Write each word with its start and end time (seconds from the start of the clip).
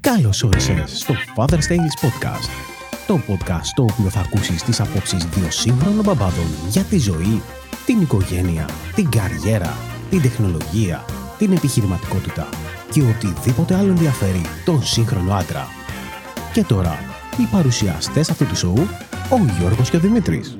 Καλώς 0.00 0.42
όρισες 0.42 0.98
στο 0.98 1.14
Father's 1.36 1.52
Tales 1.52 1.96
Podcast. 2.04 2.48
Το 3.06 3.20
podcast 3.28 3.62
στο 3.62 3.82
οποίο 3.82 4.10
θα 4.10 4.20
ακούσεις 4.20 4.62
τις 4.62 4.80
απόψεις 4.80 5.24
δύο 5.24 5.50
σύγχρονων 5.50 6.04
μπαμπάδων 6.04 6.46
για 6.68 6.82
τη 6.82 6.98
ζωή, 6.98 7.42
την 7.86 8.00
οικογένεια, 8.00 8.68
την 8.94 9.10
καριέρα, 9.10 9.76
την 10.10 10.22
τεχνολογία, 10.22 11.04
την 11.38 11.52
επιχειρηματικότητα 11.52 12.48
και 12.92 13.02
οτιδήποτε 13.02 13.74
άλλο 13.74 13.88
ενδιαφέρει 13.88 14.40
τον 14.64 14.82
σύγχρονο 14.82 15.32
άντρα. 15.34 15.66
Και 16.52 16.64
τώρα, 16.64 16.98
οι 17.40 17.48
παρουσιαστές 17.50 18.30
αυτού 18.30 18.46
του 18.46 18.56
σοου, 18.56 18.86
ο 19.30 19.58
Γιώργος 19.58 19.90
και 19.90 19.96
ο 19.96 20.00
Δημήτρης. 20.00 20.58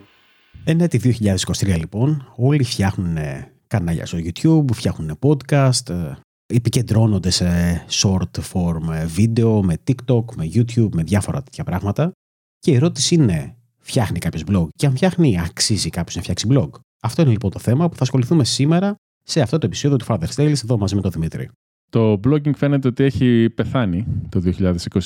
Ενέτη 0.65 1.17
2023 1.61 1.77
λοιπόν, 1.79 2.33
όλοι 2.37 2.65
φτιάχνουν 2.65 3.17
ε, 3.17 3.53
κανάλια 3.67 4.07
στο 4.07 4.19
YouTube, 4.19 4.65
φτιάχνουν 4.73 5.19
podcast, 5.23 5.91
ε, 5.91 6.13
επικεντρώνονται 6.47 7.31
σε 7.31 7.47
short 7.91 8.41
form 8.53 8.93
ε, 8.93 9.07
βίντεο, 9.07 9.63
με 9.63 9.77
TikTok, 9.87 10.25
με 10.37 10.51
YouTube, 10.55 10.89
με 10.95 11.03
διάφορα 11.03 11.43
τέτοια 11.43 11.65
πράγματα. 11.65 12.13
Και 12.59 12.71
η 12.71 12.75
ερώτηση 12.75 13.15
είναι, 13.15 13.57
φτιάχνει 13.79 14.19
κάποιος 14.19 14.45
blog; 14.51 14.67
Και 14.77 14.87
αν 14.87 14.93
φτιάχνει, 14.95 15.41
αξίζει 15.41 15.91
κάποιος 15.91 16.17
να 16.17 16.23
φτιάξει 16.23 16.47
blog; 16.51 16.71
Αυτό 17.03 17.23
είναι 17.23 17.31
λοιπόν 17.31 17.51
το 17.51 17.59
θέμα 17.59 17.89
που 17.89 17.97
θα 17.97 18.03
ασχοληθούμε 18.03 18.45
σήμερα 18.45 18.97
σε 19.23 19.41
αυτό 19.41 19.59
το 19.59 19.67
επεισόδιο 19.67 19.97
του 19.97 20.05
Father's 20.09 20.35
Tales 20.35 20.63
εδώ 20.65 20.79
μαζί 20.79 20.95
με 20.95 21.01
τον 21.01 21.11
Δημήτρη. 21.11 21.51
Το 21.91 22.13
blogging 22.13 22.55
φαίνεται 22.57 22.89
ότι 22.89 23.05
έχει 23.05 23.51
πεθάνει 23.55 24.07
το 24.29 24.43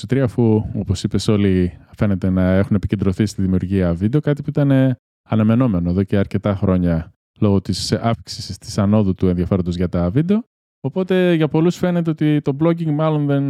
2023, 0.08 0.16
αφού, 0.18 0.64
όπως 0.74 1.02
είπες, 1.02 1.28
όλοι 1.28 1.78
φαίνεται 1.96 2.30
να 2.30 2.52
έχουν 2.52 2.76
επικεντρωθεί 2.76 3.26
στη 3.26 3.42
δημιουργία 3.42 3.94
βίντεο, 3.94 4.20
κάτι 4.20 4.42
που 4.42 4.50
ήταν 4.50 4.96
αναμενόμενο 5.28 5.90
εδώ 5.90 6.02
και 6.02 6.16
αρκετά 6.16 6.54
χρόνια 6.56 7.12
λόγω 7.40 7.60
της 7.60 7.92
αύξησης 7.92 8.58
της 8.58 8.78
ανόδου 8.78 9.14
του 9.14 9.28
ενδιαφέροντος 9.28 9.76
για 9.76 9.88
τα 9.88 10.10
βίντεο. 10.10 10.44
Οπότε 10.80 11.34
για 11.34 11.48
πολλούς 11.48 11.76
φαίνεται 11.76 12.10
ότι 12.10 12.40
το 12.40 12.56
blogging 12.60 12.90
μάλλον 12.90 13.26
δεν, 13.26 13.42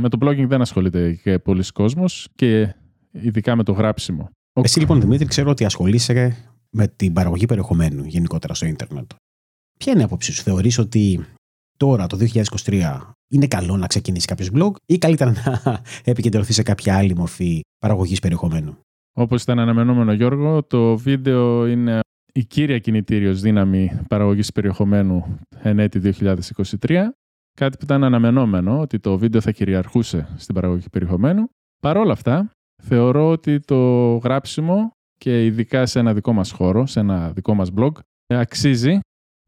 με 0.00 0.08
το 0.08 0.18
blogging 0.20 0.46
δεν 0.46 0.60
ασχολείται 0.60 1.12
και 1.12 1.38
πολλοί 1.38 1.72
κόσμος 1.72 2.28
και 2.34 2.74
ειδικά 3.10 3.56
με 3.56 3.62
το 3.62 3.72
γράψιμο. 3.72 4.30
Εσύ 4.52 4.78
λοιπόν 4.78 5.00
Δημήτρη 5.00 5.26
ξέρω 5.26 5.50
ότι 5.50 5.64
ασχολείσαι 5.64 6.36
με 6.70 6.88
την 6.88 7.12
παραγωγή 7.12 7.46
περιεχομένου 7.46 8.04
γενικότερα 8.04 8.54
στο 8.54 8.66
ίντερνετ. 8.66 9.10
Ποια 9.78 9.92
είναι 9.92 10.00
η 10.00 10.04
άποψή 10.04 10.32
σου, 10.32 10.42
θεωρείς 10.42 10.78
ότι 10.78 11.24
τώρα 11.76 12.06
το 12.06 12.18
2023 12.64 13.00
είναι 13.28 13.46
καλό 13.46 13.76
να 13.76 13.86
ξεκινήσει 13.86 14.26
κάποιος 14.26 14.50
blog 14.54 14.70
ή 14.86 14.98
καλύτερα 14.98 15.32
να 15.32 15.82
επικεντρωθεί 16.04 16.52
σε 16.52 16.62
κάποια 16.62 16.96
άλλη 16.96 17.14
μορφή 17.14 17.60
παραγωγής 17.78 18.20
περιεχομένου; 18.20 18.78
Όπως 19.12 19.42
ήταν 19.42 19.58
αναμενόμενο 19.58 20.12
Γιώργο, 20.12 20.62
το 20.62 20.96
βίντεο 20.96 21.66
είναι 21.66 22.00
η 22.32 22.44
κύρια 22.44 22.78
κινητήριος 22.78 23.40
δύναμη 23.40 24.00
παραγωγής 24.08 24.52
περιεχομένου 24.52 25.38
εν 25.62 25.78
έτη 25.78 26.14
2023. 26.80 27.08
Κάτι 27.54 27.76
που 27.76 27.84
ήταν 27.84 28.04
αναμενόμενο 28.04 28.80
ότι 28.80 28.98
το 28.98 29.18
βίντεο 29.18 29.40
θα 29.40 29.50
κυριαρχούσε 29.50 30.28
στην 30.36 30.54
παραγωγή 30.54 30.88
περιεχομένου. 30.92 31.48
Παρ' 31.80 31.96
όλα 31.96 32.12
αυτά, 32.12 32.50
θεωρώ 32.82 33.28
ότι 33.28 33.60
το 33.60 33.76
γράψιμο 34.16 34.90
και 35.16 35.44
ειδικά 35.44 35.86
σε 35.86 35.98
ένα 35.98 36.14
δικό 36.14 36.32
μας 36.32 36.50
χώρο, 36.50 36.86
σε 36.86 37.00
ένα 37.00 37.32
δικό 37.32 37.54
μας 37.54 37.70
blog, 37.76 37.92
αξίζει, 38.26 38.98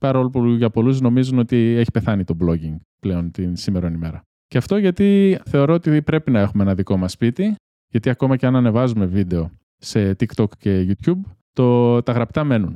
παρόλο 0.00 0.30
που 0.30 0.46
για 0.46 0.70
πολλούς 0.70 1.00
νομίζουν 1.00 1.38
ότι 1.38 1.56
έχει 1.56 1.90
πεθάνει 1.90 2.24
το 2.24 2.36
blogging 2.40 2.76
πλέον 3.00 3.30
την 3.30 3.56
σήμερα 3.56 3.90
ημέρα. 3.90 4.22
Και 4.46 4.58
αυτό 4.58 4.76
γιατί 4.76 5.38
θεωρώ 5.44 5.74
ότι 5.74 6.02
πρέπει 6.02 6.30
να 6.30 6.40
έχουμε 6.40 6.62
ένα 6.62 6.74
δικό 6.74 6.96
μας 6.96 7.12
σπίτι, 7.12 7.54
γιατί 7.90 8.10
ακόμα 8.10 8.36
και 8.36 8.46
αν 8.46 8.56
ανεβάζουμε 8.56 9.06
βίντεο 9.06 9.50
σε 9.76 10.10
TikTok 10.10 10.48
και 10.58 10.86
YouTube, 10.88 11.20
το, 11.60 12.02
τα 12.02 12.12
γραπτά 12.12 12.44
μένουν. 12.44 12.72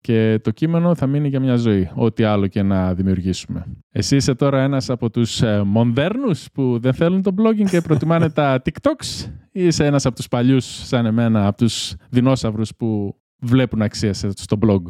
Και 0.00 0.40
το 0.42 0.50
κείμενο 0.50 0.94
θα 0.94 1.06
μείνει 1.06 1.28
για 1.28 1.40
μια 1.40 1.56
ζωή, 1.56 1.90
ό,τι 1.94 2.24
άλλο 2.24 2.46
και 2.46 2.62
να 2.62 2.94
δημιουργήσουμε. 2.94 3.66
Εσύ 3.90 4.16
είσαι 4.16 4.34
τώρα 4.34 4.62
ένας 4.62 4.90
από 4.90 5.10
τους 5.10 5.42
ε, 5.42 5.62
μοντέρνους 5.62 6.46
που 6.52 6.78
δεν 6.78 6.94
θέλουν 6.94 7.22
το 7.22 7.34
blogging 7.38 7.68
και 7.70 7.80
προτιμάνε 7.80 8.30
τα 8.30 8.58
TikToks; 8.64 9.30
Ή 9.52 9.64
είσαι 9.64 9.84
ένας 9.84 10.06
από 10.06 10.16
τους 10.16 10.28
παλιούς 10.28 10.64
σαν 10.64 11.06
εμένα, 11.06 11.46
από 11.46 11.56
τους 11.56 11.94
δεινόσαυρους 12.10 12.74
που 12.76 13.16
βλέπουν 13.38 13.82
αξία 13.82 14.14
στο 14.14 14.58
blog; 14.66 14.82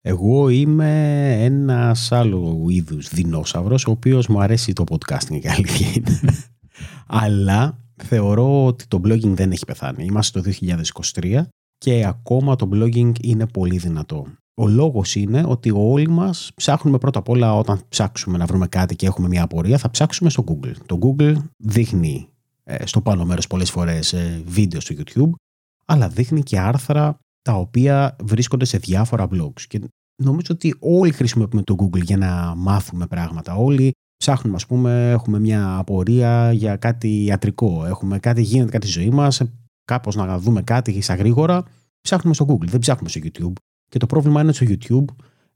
Εγώ 0.00 0.48
είμαι 0.48 1.32
ένας 1.44 2.12
άλλο 2.12 2.66
είδους 2.68 3.08
δεινόσαυρος, 3.08 3.86
ο 3.86 3.90
οποίος 3.90 4.26
μου 4.26 4.40
αρέσει 4.40 4.72
το 4.72 4.84
podcasting 4.90 5.38
και 5.40 5.50
αλήθεια 5.50 5.88
είναι. 5.94 6.20
Αλλά 7.24 7.78
θεωρώ 7.96 8.66
ότι 8.66 8.86
το 8.86 9.00
blogging 9.04 9.34
δεν 9.34 9.50
έχει 9.50 9.64
πεθάνει. 9.64 10.04
Είμαστε 10.04 10.40
το 10.40 10.50
2023 11.20 11.42
και 11.78 12.06
ακόμα 12.06 12.56
το 12.56 12.68
blogging 12.72 13.12
είναι 13.20 13.46
πολύ 13.46 13.78
δυνατό. 13.78 14.26
Ο 14.60 14.68
λόγος 14.68 15.14
είναι 15.14 15.44
ότι 15.46 15.70
όλοι 15.74 16.08
μας 16.08 16.50
ψάχνουμε 16.54 16.98
πρώτα 16.98 17.18
απ' 17.18 17.28
όλα 17.28 17.54
όταν 17.54 17.80
ψάξουμε 17.88 18.38
να 18.38 18.46
βρούμε 18.46 18.66
κάτι 18.66 18.96
και 18.96 19.06
έχουμε 19.06 19.28
μια 19.28 19.42
απορία 19.42 19.78
θα 19.78 19.90
ψάξουμε 19.90 20.30
στο 20.30 20.44
Google. 20.46 20.74
Το 20.86 20.98
Google 21.02 21.34
δείχνει 21.56 22.28
ε, 22.64 22.86
στο 22.86 23.00
πάνω 23.00 23.24
μέρος 23.24 23.46
πολλές 23.46 23.70
φορές 23.70 24.12
ε, 24.12 24.42
βίντεο 24.46 24.80
στο 24.80 24.94
YouTube 24.98 25.30
αλλά 25.86 26.08
δείχνει 26.08 26.42
και 26.42 26.58
άρθρα 26.58 27.18
τα 27.42 27.54
οποία 27.54 28.16
βρίσκονται 28.22 28.64
σε 28.64 28.78
διάφορα 28.78 29.28
blogs. 29.32 29.60
Και 29.68 29.80
νομίζω 30.22 30.48
ότι 30.50 30.74
όλοι 30.78 31.12
χρησιμοποιούμε 31.12 31.62
το 31.62 31.76
Google 31.78 32.02
για 32.02 32.16
να 32.16 32.54
μάθουμε 32.56 33.06
πράγματα. 33.06 33.54
Όλοι 33.54 33.92
ψάχνουμε, 34.16 34.56
ας 34.56 34.66
πούμε, 34.66 35.10
έχουμε 35.10 35.38
μια 35.38 35.76
απορία 35.76 36.52
για 36.52 36.76
κάτι 36.76 37.24
ιατρικό. 37.24 37.84
Έχουμε 37.86 38.18
κάτι, 38.18 38.42
γίνεται 38.42 38.70
κάτι 38.70 38.86
στη 38.86 39.00
ζωή 39.00 39.10
μας, 39.10 39.42
κάπως 39.86 40.14
να 40.14 40.38
δούμε 40.38 40.62
κάτι 40.62 41.00
στα 41.00 41.14
γρήγορα. 41.14 41.64
Ψάχνουμε 42.00 42.34
στο 42.34 42.46
Google, 42.48 42.66
δεν 42.66 42.80
ψάχνουμε 42.80 43.08
στο 43.08 43.20
YouTube. 43.24 43.52
Και 43.88 43.98
το 43.98 44.06
πρόβλημα 44.06 44.40
είναι 44.40 44.52
στο 44.52 44.66
YouTube, 44.68 45.04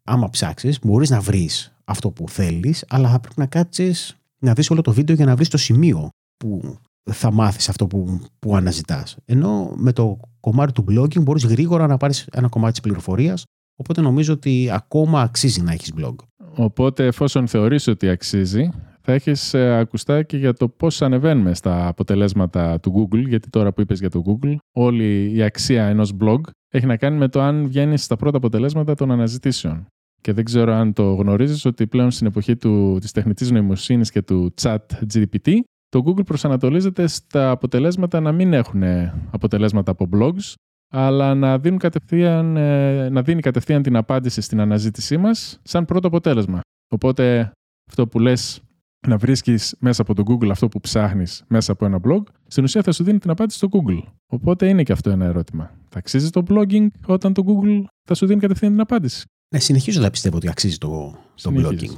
άμα 0.04 0.30
ψάξεις, 0.30 0.78
μπορείς 0.82 1.10
να 1.10 1.20
βρεις 1.20 1.72
αυτό 1.84 2.10
που 2.10 2.28
θέλεις, 2.28 2.84
αλλά 2.88 3.10
θα 3.10 3.20
πρέπει 3.20 3.40
να 3.40 3.46
κάτσεις 3.46 4.16
να 4.38 4.52
δεις 4.52 4.70
όλο 4.70 4.80
το 4.80 4.92
βίντεο 4.92 5.14
για 5.14 5.24
να 5.24 5.36
βρεις 5.36 5.48
το 5.48 5.56
σημείο 5.56 6.08
που 6.36 6.78
θα 7.10 7.32
μάθεις 7.32 7.68
αυτό 7.68 7.86
που, 7.86 8.20
που 8.38 8.56
αναζητάς. 8.56 9.16
Ενώ 9.24 9.72
με 9.76 9.92
το 9.92 10.20
κομμάτι 10.40 10.72
του 10.72 10.84
blogging 10.88 11.22
μπορείς 11.22 11.44
γρήγορα 11.44 11.86
να 11.86 11.96
πάρεις 11.96 12.26
ένα 12.32 12.48
κομμάτι 12.48 12.72
της 12.72 12.80
πληροφορίας, 12.80 13.44
οπότε 13.76 14.00
νομίζω 14.00 14.32
ότι 14.32 14.70
ακόμα 14.72 15.20
αξίζει 15.22 15.62
να 15.62 15.72
έχεις 15.72 15.92
blog. 15.96 16.14
Οπότε 16.54 17.06
εφόσον 17.06 17.46
θεωρείς 17.46 17.86
ότι 17.86 18.08
αξίζει, 18.08 18.70
θα 19.02 19.12
έχεις 19.12 19.54
ε, 19.54 19.78
ακουστά 19.78 20.22
και 20.22 20.36
για 20.36 20.52
το 20.52 20.68
πώς 20.68 21.02
ανεβαίνουμε 21.02 21.54
στα 21.54 21.86
αποτελέσματα 21.86 22.80
του 22.80 23.08
Google, 23.12 23.28
γιατί 23.28 23.50
τώρα 23.50 23.72
που 23.72 23.80
είπες 23.80 23.98
για 23.98 24.10
το 24.10 24.22
Google, 24.26 24.56
όλη 24.76 25.32
η 25.34 25.42
αξία 25.42 25.86
ενός 25.86 26.12
blog 26.20 26.40
έχει 26.68 26.86
να 26.86 26.96
κάνει 26.96 27.16
με 27.16 27.28
το 27.28 27.40
αν 27.40 27.66
βγαίνεις 27.66 28.04
στα 28.04 28.16
πρώτα 28.16 28.36
αποτελέσματα 28.36 28.94
των 28.94 29.10
αναζητήσεων. 29.10 29.86
Και 30.20 30.32
δεν 30.32 30.44
ξέρω 30.44 30.72
αν 30.72 30.92
το 30.92 31.14
γνωρίζεις 31.14 31.64
ότι 31.64 31.86
πλέον 31.86 32.10
στην 32.10 32.26
εποχή 32.26 32.56
του, 32.56 32.98
της 33.00 33.12
τεχνητής 33.12 33.50
νοημοσύνης 33.50 34.10
και 34.10 34.22
του 34.22 34.54
chat 34.62 34.76
GPT, 35.14 35.58
το 35.88 36.02
Google 36.06 36.24
προσανατολίζεται 36.26 37.06
στα 37.06 37.50
αποτελέσματα 37.50 38.20
να 38.20 38.32
μην 38.32 38.52
έχουν 38.52 38.82
αποτελέσματα 39.30 39.90
από 39.90 40.08
blogs, 40.12 40.54
αλλά 40.92 41.34
να, 41.34 41.58
δίνουν 41.58 41.78
κατευθείαν, 41.78 42.56
ε, 42.56 43.08
να 43.08 43.22
δίνει 43.22 43.40
κατευθείαν 43.40 43.82
την 43.82 43.96
απάντηση 43.96 44.40
στην 44.40 44.60
αναζήτησή 44.60 45.16
μας 45.16 45.60
σαν 45.62 45.84
πρώτο 45.84 46.06
αποτέλεσμα. 46.06 46.60
Οπότε 46.88 47.52
αυτό 47.88 48.06
που 48.06 48.18
λες 48.18 48.60
να 49.06 49.16
βρίσκεις 49.16 49.74
μέσα 49.78 50.02
από 50.02 50.14
το 50.14 50.22
Google 50.26 50.48
αυτό 50.50 50.68
που 50.68 50.80
ψάχνεις 50.80 51.44
μέσα 51.48 51.72
από 51.72 51.84
ένα 51.84 52.00
blog, 52.04 52.22
στην 52.46 52.64
ουσία 52.64 52.82
θα 52.82 52.92
σου 52.92 53.04
δίνει 53.04 53.18
την 53.18 53.30
απάντηση 53.30 53.58
στο 53.58 53.68
Google. 53.70 54.02
Οπότε 54.26 54.68
είναι 54.68 54.82
και 54.82 54.92
αυτό 54.92 55.10
ένα 55.10 55.24
ερώτημα. 55.24 55.70
Θα 55.88 55.98
αξίζει 55.98 56.30
το 56.30 56.42
blogging 56.48 56.86
όταν 57.06 57.32
το 57.32 57.42
Google 57.46 57.84
θα 58.04 58.14
σου 58.14 58.26
δίνει 58.26 58.40
κατευθείαν 58.40 58.72
την 58.72 58.80
απάντηση; 58.80 59.24
Ναι, 59.54 59.60
συνεχίζω 59.60 60.00
να 60.00 60.10
πιστεύω 60.10 60.36
ότι 60.36 60.48
αξίζει 60.48 60.78
το, 60.78 61.14
το 61.42 61.52
blogging. 61.54 61.96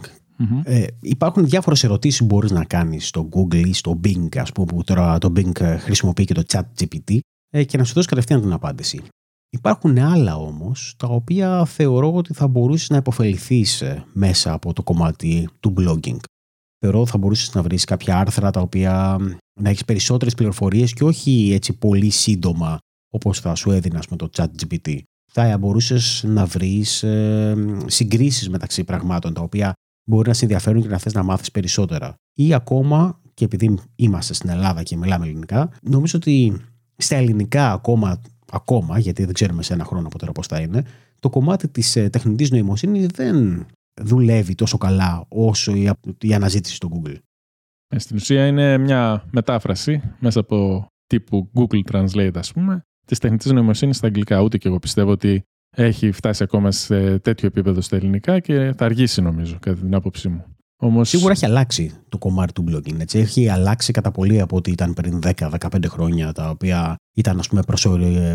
Ε, 0.64 0.84
υπάρχουν 1.00 1.48
διάφορες 1.48 1.84
ερωτήσεις 1.84 2.18
που 2.18 2.24
μπορείς 2.24 2.50
να 2.50 2.64
κάνεις 2.64 3.08
στο 3.08 3.28
Google 3.32 3.66
ή 3.66 3.72
στο 3.72 4.00
Bing, 4.04 4.36
ας 4.36 4.52
πούμε, 4.52 4.66
που 4.66 4.84
τώρα 4.84 5.18
το 5.18 5.32
Bing 5.36 5.76
χρησιμοποιεί 5.78 6.24
και 6.24 6.34
το 6.34 6.42
Chat 6.46 6.62
GPT, 6.80 7.18
ε, 7.48 7.64
και 7.64 7.76
να 7.76 7.84
σου 7.84 7.94
δώσει 7.94 8.08
κατευθείαν 8.08 8.40
την 8.40 8.52
απάντηση. 8.52 9.00
Υπάρχουν 9.50 9.98
άλλα 9.98 10.36
όμως, 10.36 10.94
τα 10.98 11.06
οποία 11.06 11.64
θεωρώ 11.64 12.14
ότι 12.14 12.34
θα 12.34 12.48
μπορούσες 12.48 12.88
να 12.88 12.96
υποφεληθείς 12.96 13.80
ε, 13.80 14.04
μέσα 14.12 14.52
από 14.52 14.72
το 14.72 14.82
κομμάτι 14.82 15.48
του 15.60 15.74
blogging. 15.78 16.16
Θεωρώ 16.84 17.00
ότι 17.00 17.10
θα 17.10 17.18
μπορούσες 17.18 17.54
να 17.54 17.62
βρεις 17.62 17.84
κάποια 17.84 18.18
άρθρα 18.18 18.50
τα 18.50 18.60
οποία 18.60 19.18
να 19.60 19.68
έχεις 19.68 19.84
περισσότερες 19.84 20.34
πληροφορίες 20.34 20.92
και 20.92 21.04
όχι 21.04 21.50
έτσι 21.52 21.78
πολύ 21.78 22.10
σύντομα 22.10 22.78
όπως 23.12 23.40
θα 23.40 23.54
σου 23.54 23.70
έδινα 23.70 24.02
με 24.10 24.16
το 24.16 24.28
chat 24.36 24.46
GPT. 24.46 24.98
Θα 25.32 25.58
μπορούσες 25.58 26.24
να 26.26 26.46
βρεις 26.46 27.02
ε, 27.02 27.54
συγκρίσεις 27.86 28.48
μεταξύ 28.48 28.84
πραγμάτων 28.84 29.34
τα 29.34 29.40
οποία 29.40 29.72
μπορεί 30.08 30.28
να 30.28 30.34
σε 30.34 30.44
ενδιαφέρουν 30.44 30.82
και 30.82 30.88
να 30.88 30.98
θες 30.98 31.12
να 31.12 31.22
μάθεις 31.22 31.50
περισσότερα. 31.50 32.14
Ή 32.34 32.54
ακόμα, 32.54 33.20
και 33.34 33.44
επειδή 33.44 33.78
είμαστε 33.96 34.34
στην 34.34 34.50
Ελλάδα 34.50 34.82
και 34.82 34.96
μιλάμε 34.96 35.26
ελληνικά, 35.26 35.70
νομίζω 35.82 36.18
ότι 36.18 36.60
στα 36.96 37.16
ελληνικά 37.16 37.72
ακόμα, 37.72 38.20
ακόμα 38.52 38.98
γιατί 38.98 39.24
δεν 39.24 39.34
ξέρουμε 39.34 39.62
σε 39.62 39.72
ένα 39.72 39.84
χρόνο 39.84 40.06
από 40.06 40.18
τώρα 40.18 40.32
πώς 40.32 40.46
θα 40.46 40.60
είναι, 40.60 40.84
το 41.20 41.30
κομμάτι 41.30 41.68
της 41.68 41.96
ε, 41.96 42.08
τεχνητής 42.08 42.50
νοημοσύνης 42.50 43.06
δεν 43.06 43.66
δουλεύει 44.00 44.54
τόσο 44.54 44.78
καλά 44.78 45.24
όσο 45.28 45.74
η, 45.74 45.90
η 46.20 46.34
αναζήτηση 46.34 46.74
στο 46.74 46.88
Google. 46.92 47.16
Ε, 47.88 47.98
στην 47.98 48.16
ουσία 48.16 48.46
είναι 48.46 48.78
μια 48.78 49.24
μετάφραση 49.30 50.02
μέσα 50.18 50.40
από 50.40 50.86
τύπου 51.06 51.50
Google 51.54 51.92
Translate, 51.92 52.34
ας 52.34 52.52
πούμε, 52.52 52.82
της 53.06 53.18
τεχνητής 53.18 53.52
νοημοσύνης 53.52 53.96
στα 53.96 54.06
αγγλικά. 54.06 54.40
Ούτε 54.40 54.58
και 54.58 54.68
εγώ 54.68 54.78
πιστεύω 54.78 55.10
ότι 55.10 55.42
έχει 55.76 56.10
φτάσει 56.10 56.42
ακόμα 56.42 56.70
σε 56.70 57.18
τέτοιο 57.18 57.46
επίπεδο 57.48 57.80
στα 57.80 57.96
ελληνικά 57.96 58.40
και 58.40 58.72
θα 58.76 58.84
αργήσει 58.84 59.22
νομίζω, 59.22 59.56
κατά 59.60 59.80
την 59.80 59.94
άποψή 59.94 60.28
μου. 60.28 60.44
Όμως... 60.84 61.08
Σίγουρα 61.08 61.32
έχει 61.32 61.44
αλλάξει 61.44 61.92
το 62.08 62.18
κομμάτι 62.18 62.52
του 62.52 62.64
blogging. 62.68 63.00
Έτσι. 63.00 63.18
Έχει 63.18 63.48
αλλάξει 63.48 63.92
κατά 63.92 64.10
πολύ 64.10 64.40
από 64.40 64.56
ό,τι 64.56 64.70
ήταν 64.70 64.94
πριν 64.94 65.20
10-15 65.38 65.84
χρόνια, 65.86 66.32
τα 66.32 66.50
οποία 66.50 66.96
ήταν 67.14 67.38
ας 67.38 67.48
πούμε, 67.48 67.62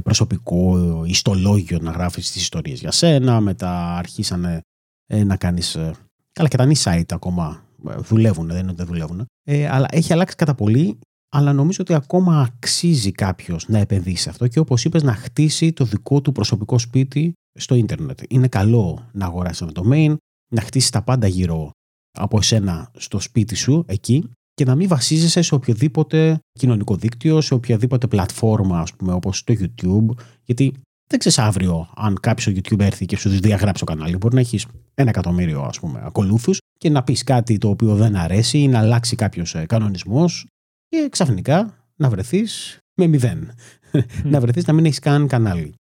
προσωπικό 0.04 1.04
ιστολόγιο 1.06 1.78
να 1.82 1.92
γράφεις 1.92 2.32
τις 2.32 2.42
ιστορίες 2.42 2.80
για 2.80 2.92
σένα. 2.92 3.42
Μετά 3.42 3.96
αρχίσανε 3.96 4.54
ε, 4.54 4.60
να 5.08 5.36
κάνεις. 5.36 5.76
Ε, 5.76 5.94
καλά, 6.34 6.48
και 6.48 6.58
τα 6.58 6.68
site 6.84 7.14
ακόμα 7.14 7.64
ε, 7.90 7.96
δουλεύουν, 7.96 8.48
δεν 8.48 8.58
είναι 8.58 8.68
ότι 8.68 8.78
δεν 8.78 8.86
δουλεύουν. 8.86 9.26
Ε, 9.44 9.68
αλλά 9.68 9.88
έχει 9.92 10.14
αλλάξει 10.14 10.36
κατά 10.36 10.56
πολύ. 10.56 11.00
Αλλά 11.30 11.54
νομίζω 11.54 11.78
ότι 11.82 11.94
ακόμα 11.94 12.42
αξίζει 12.42 13.12
κάποιος 13.12 13.68
να 13.68 13.78
επενδύσει 13.78 14.22
σε 14.22 14.30
αυτό 14.30 14.48
και 14.48 14.60
όπως 14.60 14.86
είπες, 14.86 15.04
να 15.04 15.14
χτίσει 15.14 15.74
το 15.74 15.86
δικό 15.86 16.22
του 16.22 16.32
προσωπικό 16.32 16.78
σπίτι 16.78 17.34
στο 17.60 17.76
ίντερνετ. 17.76 18.20
Είναι 18.30 18.48
καλό 18.48 19.10
να 19.12 19.26
αγοράσει 19.26 19.66
ένα 19.66 19.84
domain, 19.84 20.16
να 20.54 20.62
χτίσει 20.62 20.92
τα 20.92 21.02
πάντα 21.02 21.28
γύρω 21.28 21.72
από 22.12 22.38
εσένα 22.38 22.92
στο 22.98 23.20
σπίτι 23.20 23.56
σου 23.56 23.84
εκεί 23.88 24.30
και 24.54 24.66
να 24.66 24.76
μην 24.76 24.88
βασίζεσαι 24.88 25.42
σε 25.42 25.56
οποιοδήποτε 25.56 26.40
κοινωνικό 26.52 26.96
δίκτυο, 26.96 27.42
σε 27.42 27.54
οποιαδήποτε 27.54 28.08
πλατφόρμα, 28.08 28.80
ας 28.80 28.94
πούμε, 28.94 29.14
όπως 29.14 29.44
το 29.44 29.56
YouTube, 29.60 30.24
γιατί 30.44 30.74
δεν 31.08 31.20
ξέρεις 31.20 31.40
αύριο 31.40 31.90
αν 31.96 32.20
κάποιος 32.20 32.56
YouTube 32.56 32.80
έρθει 32.80 33.06
και 33.06 33.18
σου 33.18 33.30
διαγράψει 33.30 33.86
το 33.86 33.92
κανάλι. 33.92 34.18
Μπορεί 34.18 34.36
να 34.36 34.40
έχεις 34.40 34.66
ένα 34.94 35.10
εκατομμύριο 35.10 35.62
ας 35.62 35.80
πούμε, 35.80 36.02
ακολούθους 36.04 36.58
και 36.78 36.90
να 36.90 37.04
πεις 37.04 37.24
κάτι 37.24 37.58
το 37.58 37.70
οποίο 37.70 37.96
δεν 37.96 38.16
αρέσει 38.16 38.58
ή 38.58 38.68
να 38.68 38.80
αλλάξει 38.80 39.16
κάποιος 39.16 39.56
ε, 39.56 39.66
κανονισμός 39.66 40.48
και 40.88 41.08
ξαφνικά 41.12 41.88
να 41.96 42.10
βρεθείς 42.10 42.78
με 42.94 43.08
μηδέν. 43.08 43.52
να 44.24 44.40
βρεθείς 44.40 44.66
να 44.66 44.74
μην 44.74 44.86
έχεις 44.86 45.00
καν 45.00 45.28
κανάλι. 45.28 45.74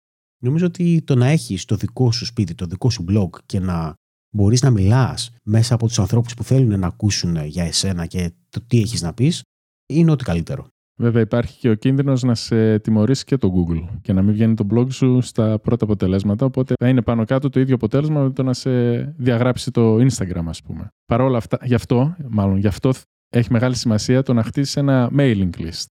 Νομίζω 0.43 0.65
ότι 0.65 1.01
το 1.01 1.15
να 1.15 1.27
έχεις 1.27 1.65
το 1.65 1.75
δικό 1.75 2.11
σου 2.11 2.25
σπίτι, 2.25 2.55
το 2.55 2.65
δικό 2.65 2.89
σου 2.89 3.05
blog 3.09 3.29
και 3.45 3.59
να 3.59 3.93
μπορείς 4.35 4.61
να 4.61 4.69
μιλάς 4.69 5.31
μέσα 5.43 5.73
από 5.73 5.87
τους 5.87 5.99
ανθρώπους 5.99 6.33
που 6.33 6.43
θέλουν 6.43 6.79
να 6.79 6.87
ακούσουν 6.87 7.45
για 7.45 7.63
εσένα 7.63 8.05
και 8.05 8.31
το 8.49 8.61
τι 8.67 8.79
έχεις 8.79 9.01
να 9.01 9.13
πεις, 9.13 9.41
είναι 9.85 10.11
ό,τι 10.11 10.23
καλύτερο. 10.23 10.67
Βέβαια 10.97 11.21
υπάρχει 11.21 11.59
και 11.59 11.69
ο 11.69 11.73
κίνδυνος 11.73 12.23
να 12.23 12.35
σε 12.35 12.79
τιμωρήσει 12.79 13.23
και 13.23 13.37
το 13.37 13.53
Google 13.55 13.97
και 14.01 14.13
να 14.13 14.21
μην 14.21 14.33
βγαίνει 14.33 14.53
το 14.53 14.67
blog 14.71 14.91
σου 14.91 15.21
στα 15.21 15.59
πρώτα 15.59 15.83
αποτελέσματα, 15.83 16.45
οπότε 16.45 16.73
θα 16.79 16.89
είναι 16.89 17.01
πάνω 17.01 17.25
κάτω 17.25 17.49
το 17.49 17.59
ίδιο 17.59 17.75
αποτέλεσμα 17.75 18.21
με 18.21 18.29
το 18.29 18.43
να 18.43 18.53
σε 18.53 18.95
διαγράψει 19.17 19.71
το 19.71 19.95
Instagram 19.95 20.43
ας 20.45 20.61
πούμε. 20.61 20.87
Παρ' 21.05 21.21
όλα 21.21 21.37
αυτά, 21.37 21.59
γι' 21.63 21.73
αυτό, 21.73 22.15
μάλλον 22.29 22.57
γι' 22.57 22.67
αυτό 22.67 22.91
έχει 23.29 23.51
μεγάλη 23.51 23.75
σημασία 23.75 24.23
το 24.23 24.33
να 24.33 24.43
χτίσεις 24.43 24.75
ένα 24.75 25.09
mailing 25.17 25.49
list 25.57 25.85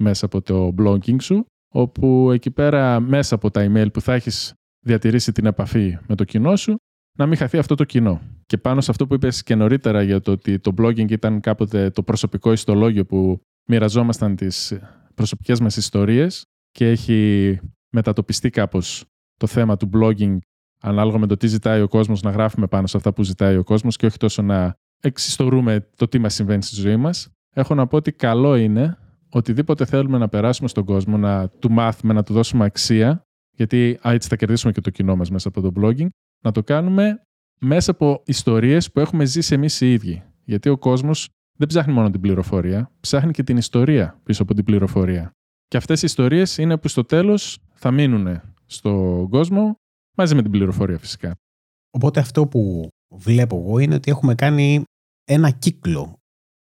μέσα 0.00 0.26
από 0.26 0.42
το 0.42 0.74
blogging 0.78 1.22
σου, 1.22 1.44
όπου 1.74 2.30
εκεί 2.32 2.50
πέρα 2.50 3.00
μέσα 3.00 3.34
από 3.34 3.50
τα 3.50 3.66
email 3.68 3.92
που 3.92 4.00
θα 4.00 4.14
έχεις 4.14 4.52
διατηρήσει 4.86 5.32
την 5.32 5.46
επαφή 5.46 5.98
με 6.06 6.14
το 6.14 6.24
κοινό 6.24 6.56
σου, 6.56 6.76
να 7.18 7.26
μην 7.26 7.36
χαθεί 7.36 7.58
αυτό 7.58 7.74
το 7.74 7.84
κοινό. 7.84 8.20
Και 8.46 8.58
πάνω 8.58 8.80
σε 8.80 8.90
αυτό 8.90 9.06
που 9.06 9.14
είπες 9.14 9.42
και 9.42 9.54
νωρίτερα 9.54 10.02
για 10.02 10.20
το 10.20 10.30
ότι 10.30 10.58
το 10.58 10.74
blogging 10.78 11.10
ήταν 11.10 11.40
κάποτε 11.40 11.90
το 11.90 12.02
προσωπικό 12.02 12.52
ιστολόγιο 12.52 13.04
που 13.04 13.40
μοιραζόμασταν 13.68 14.36
τις 14.36 14.78
προσωπικές 15.14 15.60
μας 15.60 15.76
ιστορίες 15.76 16.44
και 16.70 16.88
έχει 16.88 17.60
μετατοπιστεί 17.90 18.50
κάπως 18.50 19.04
το 19.36 19.46
θέμα 19.46 19.76
του 19.76 19.90
blogging 19.94 20.38
ανάλογα 20.80 21.18
με 21.18 21.26
το 21.26 21.36
τι 21.36 21.46
ζητάει 21.46 21.80
ο 21.80 21.88
κόσμος 21.88 22.22
να 22.22 22.30
γράφουμε 22.30 22.66
πάνω 22.66 22.86
σε 22.86 22.96
αυτά 22.96 23.12
που 23.12 23.22
ζητάει 23.22 23.56
ο 23.56 23.64
κόσμος 23.64 23.96
και 23.96 24.06
όχι 24.06 24.16
τόσο 24.16 24.42
να 24.42 24.74
εξιστορούμε 25.00 25.88
το 25.96 26.08
τι 26.08 26.18
μας 26.18 26.34
συμβαίνει 26.34 26.62
στη 26.62 26.74
ζωή 26.74 26.96
μας. 26.96 27.28
Έχω 27.54 27.74
να 27.74 27.86
πω 27.86 27.96
ότι 27.96 28.12
καλό 28.12 28.56
είναι 28.56 28.98
οτιδήποτε 29.30 29.84
θέλουμε 29.84 30.18
να 30.18 30.28
περάσουμε 30.28 30.68
στον 30.68 30.84
κόσμο, 30.84 31.16
να 31.16 31.48
του 31.48 31.70
μάθουμε, 31.70 32.12
να 32.12 32.22
του 32.22 32.32
δώσουμε 32.32 32.64
αξία, 32.64 33.22
γιατί 33.50 33.98
έτσι 34.02 34.28
θα 34.28 34.36
κερδίσουμε 34.36 34.72
και 34.72 34.80
το 34.80 34.90
κοινό 34.90 35.16
μας 35.16 35.30
μέσα 35.30 35.48
από 35.48 35.60
το 35.60 35.72
blogging, 35.80 36.08
να 36.44 36.52
το 36.52 36.62
κάνουμε 36.62 37.22
μέσα 37.60 37.90
από 37.90 38.22
ιστορίες 38.26 38.92
που 38.92 39.00
έχουμε 39.00 39.24
ζήσει 39.24 39.54
εμείς 39.54 39.80
οι 39.80 39.92
ίδιοι. 39.92 40.22
Γιατί 40.44 40.68
ο 40.68 40.78
κόσμος 40.78 41.28
δεν 41.58 41.68
ψάχνει 41.68 41.92
μόνο 41.92 42.10
την 42.10 42.20
πληροφορία, 42.20 42.90
ψάχνει 43.00 43.30
και 43.30 43.42
την 43.42 43.56
ιστορία 43.56 44.20
πίσω 44.22 44.42
από 44.42 44.54
την 44.54 44.64
πληροφορία. 44.64 45.30
Και 45.68 45.76
αυτές 45.76 46.02
οι 46.02 46.06
ιστορίες 46.06 46.58
είναι 46.58 46.76
που 46.78 46.88
στο 46.88 47.04
τέλος 47.04 47.58
θα 47.72 47.90
μείνουν 47.90 48.40
στον 48.66 49.28
κόσμο 49.28 49.74
μαζί 50.16 50.34
με 50.34 50.42
την 50.42 50.50
πληροφορία 50.50 50.98
φυσικά. 50.98 51.34
Οπότε 51.90 52.20
αυτό 52.20 52.46
που 52.46 52.88
βλέπω 53.14 53.56
εγώ 53.56 53.78
είναι 53.78 53.94
ότι 53.94 54.10
έχουμε 54.10 54.34
κάνει 54.34 54.82
ένα 55.24 55.50
κύκλο. 55.50 56.16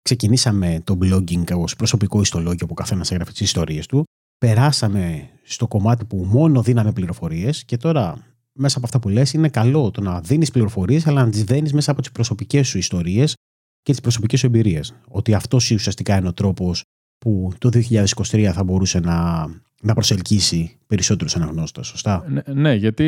Ξεκινήσαμε 0.03 0.81
το 0.85 0.99
blogging 1.03 1.57
ως 1.57 1.77
προσωπικό 1.77 2.21
ιστολόγιο 2.21 2.67
που 2.67 2.75
καθένας 2.75 3.11
έγραφε 3.11 3.31
τις 3.31 3.41
ιστορίες 3.41 3.87
του. 3.87 4.05
Περάσαμε 4.39 5.31
στο 5.43 5.69
κομμάτι 5.69 6.05
που 6.05 6.17
μόνο 6.17 6.63
δίναμε 6.63 6.93
πληροφορίες 6.93 7.65
και 7.65 7.77
τώρα 7.77 8.25
μέσα 8.53 8.77
από 8.77 8.87
αυτά 8.87 8.99
που 8.99 9.09
λες 9.09 9.33
είναι 9.33 9.49
καλό 9.49 9.91
το 9.91 10.01
να 10.01 10.21
δίνεις 10.21 10.51
πληροφορίες 10.51 11.07
αλλά 11.07 11.25
να 11.25 11.31
τις 11.31 11.45
δένεις 11.45 11.73
μέσα 11.73 11.91
από 11.91 12.01
τις 12.01 12.11
προσωπικές 12.11 12.69
σου 12.69 12.79
ιστορίες 12.79 13.35
και 13.83 13.93
τις 13.93 14.01
προσωπικές 14.01 14.41
σου 14.41 14.47
εμπειρίες. 14.47 14.95
Ότι 15.09 15.35
αυτός 15.35 15.71
ουσιαστικά 15.71 16.17
είναι 16.17 16.29
ο 16.29 16.33
τρόπος 16.33 16.85
που 17.19 17.53
το 17.59 17.71
2023 17.91 18.51
θα 18.53 18.65
μπορούσε 18.65 19.01
να, 19.01 19.47
να 19.83 19.95
προσελκύσει 19.95 20.79
περισσότερους 20.87 21.37
αναγνώστες, 21.37 21.87
σωστά; 21.87 22.25
Ναι, 22.29 22.43
ναι 22.47 22.75
γιατί 22.75 23.05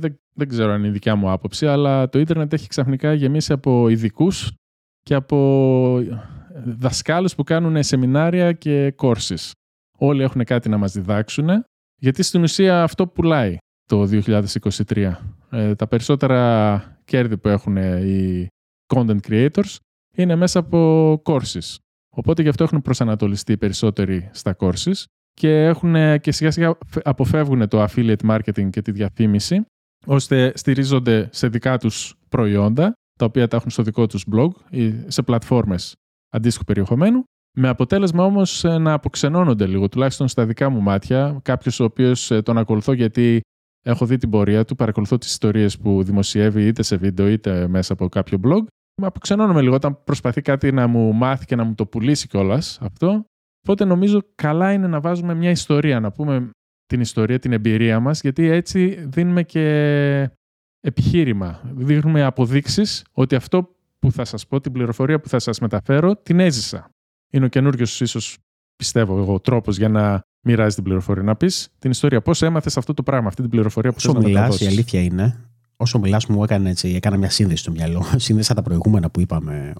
δεν, 0.00 0.20
δεν 0.34 0.48
ξέρω 0.48 0.72
αν 0.72 0.78
είναι 0.78 0.88
η 0.88 0.90
δικιά 0.90 1.14
μου 1.14 1.30
άποψη, 1.30 1.66
αλλά 1.66 2.08
το 2.08 2.18
ίντερνετ 2.18 2.52
έχει 2.52 2.68
ξαφνικά 2.68 3.12
γεμίσει 3.12 3.52
από 3.52 3.88
ειδικούς 3.88 4.52
και 5.02 5.14
από 5.14 5.98
δασκάλους 6.64 7.34
που 7.34 7.44
κάνουν 7.44 7.82
σεμινάρια 7.82 8.52
και 8.52 8.90
κόρσεις. 8.90 9.50
Όλοι 9.98 10.22
έχουν 10.22 10.44
κάτι 10.44 10.68
να 10.68 10.76
μας 10.76 10.92
διδάξουν, 10.92 11.48
γιατί 11.96 12.22
στην 12.22 12.42
ουσία 12.42 12.82
αυτό 12.82 13.06
πουλάει 13.06 13.56
το 13.88 14.08
2023. 14.86 15.12
Ε, 15.50 15.74
τα 15.74 15.86
περισσότερα 15.86 16.82
κέρδη 17.04 17.36
που 17.36 17.48
έχουν 17.48 17.76
οι 17.76 18.46
content 18.94 19.20
creators 19.28 19.76
είναι 20.16 20.34
μέσα 20.34 20.58
από 20.58 21.12
courses. 21.24 21.76
Οπότε 22.16 22.42
γι' 22.42 22.48
αυτό 22.48 22.64
έχουν 22.64 22.82
προσανατολιστεί 22.82 23.56
περισσότεροι 23.56 24.30
στα 24.32 24.56
courses 24.58 25.02
και, 25.34 25.64
έχουν, 25.64 26.20
και 26.20 26.32
σιγά 26.32 26.50
σιγά 26.50 26.78
αποφεύγουν 27.02 27.68
το 27.68 27.84
affiliate 27.84 28.26
marketing 28.26 28.70
και 28.70 28.82
τη 28.82 28.90
διαφήμιση 28.90 29.64
ώστε 30.06 30.52
στηρίζονται 30.54 31.28
σε 31.32 31.48
δικά 31.48 31.78
τους 31.78 32.14
προϊόντα 32.28 32.92
τα 33.18 33.24
οποία 33.24 33.48
τα 33.48 33.56
έχουν 33.56 33.70
στο 33.70 33.82
δικό 33.82 34.06
τους 34.06 34.24
blog 34.32 34.50
ή 34.70 34.94
σε 35.06 35.22
πλατφόρμες 35.22 35.94
αντίστοιχου 36.28 36.64
περιεχομένου 36.64 37.22
με 37.56 37.68
αποτέλεσμα 37.68 38.24
όμως 38.24 38.62
να 38.62 38.92
αποξενώνονται 38.92 39.66
λίγο, 39.66 39.88
τουλάχιστον 39.88 40.28
στα 40.28 40.46
δικά 40.46 40.68
μου 40.68 40.80
μάτια, 40.80 41.40
κάποιος 41.42 41.80
ο 41.80 41.84
οποίος 41.84 42.30
ε, 42.30 42.42
τον 42.42 42.58
ακολουθώ 42.58 42.92
γιατί 42.92 43.40
Έχω 43.84 44.06
δει 44.06 44.16
την 44.16 44.30
πορεία 44.30 44.64
του, 44.64 44.74
παρακολουθώ 44.74 45.18
τις 45.18 45.28
ιστορίες 45.28 45.78
που 45.78 46.02
δημοσιεύει 46.02 46.66
είτε 46.66 46.82
σε 46.82 46.96
βίντεο 46.96 47.28
είτε 47.28 47.68
μέσα 47.68 47.92
από 47.92 48.08
κάποιο 48.08 48.40
blog. 48.44 48.64
Αποξενώνομαι 48.94 49.62
λίγο 49.62 49.74
όταν 49.74 50.04
προσπαθεί 50.04 50.40
κάτι 50.40 50.72
να 50.72 50.86
μου 50.86 51.12
μάθει 51.12 51.44
και 51.44 51.56
να 51.56 51.64
μου 51.64 51.74
το 51.74 51.86
πουλήσει 51.86 52.28
κιόλας 52.28 52.78
αυτό. 52.80 53.24
Οπότε 53.62 53.84
νομίζω 53.84 54.20
καλά 54.34 54.72
είναι 54.72 54.86
να 54.86 55.00
βάζουμε 55.00 55.34
μια 55.34 55.50
ιστορία, 55.50 56.00
να 56.00 56.12
πούμε 56.12 56.50
την 56.86 57.00
ιστορία, 57.00 57.38
την 57.38 57.52
εμπειρία 57.52 58.00
μας, 58.00 58.20
γιατί 58.20 58.46
έτσι 58.46 59.06
δίνουμε 59.08 59.42
και 59.42 60.30
επιχείρημα. 60.80 61.60
Δείχνουμε 61.74 62.22
αποδείξεις 62.22 63.04
ότι 63.12 63.34
αυτό 63.34 63.76
που 63.98 64.12
θα 64.12 64.24
σας 64.24 64.46
πω, 64.46 64.60
την 64.60 64.72
πληροφορία 64.72 65.20
που 65.20 65.28
θα 65.28 65.38
σας 65.38 65.58
μεταφέρω, 65.58 66.16
την 66.16 66.40
έζησα. 66.40 66.90
Είναι 67.32 67.44
ο 67.44 67.48
καινούριο 67.48 67.86
ίσως, 68.00 68.38
πιστεύω 68.76 69.18
εγώ, 69.18 69.40
τρόπος 69.40 69.76
για 69.76 69.88
να 69.88 70.20
μοιράζεις 70.46 70.74
την 70.74 70.84
πληροφορία. 70.84 71.22
Να 71.22 71.36
πεις 71.36 71.68
την 71.78 71.90
ιστορία. 71.90 72.22
Πώς 72.22 72.42
έμαθες 72.42 72.76
αυτό 72.76 72.94
το 72.94 73.02
πράγμα, 73.02 73.28
αυτή 73.28 73.40
την 73.40 73.50
πληροφορία 73.50 73.90
που 73.90 73.96
όσο 73.98 74.12
θες 74.12 74.24
μιλάς, 74.24 74.60
η 74.60 74.66
αλήθεια 74.66 75.02
είναι, 75.02 75.50
όσο 75.82 75.98
μιλάς, 75.98 76.26
μου 76.26 76.42
έκανε 76.42 76.70
έτσι, 76.70 76.88
έκανα 76.88 77.16
μια 77.16 77.30
σύνδεση 77.30 77.62
στο 77.62 77.70
μυαλό. 77.70 78.04
Σύνδεσα 78.16 78.54
τα 78.54 78.62
προηγούμενα 78.62 79.10
που 79.10 79.20
είπαμε 79.20 79.72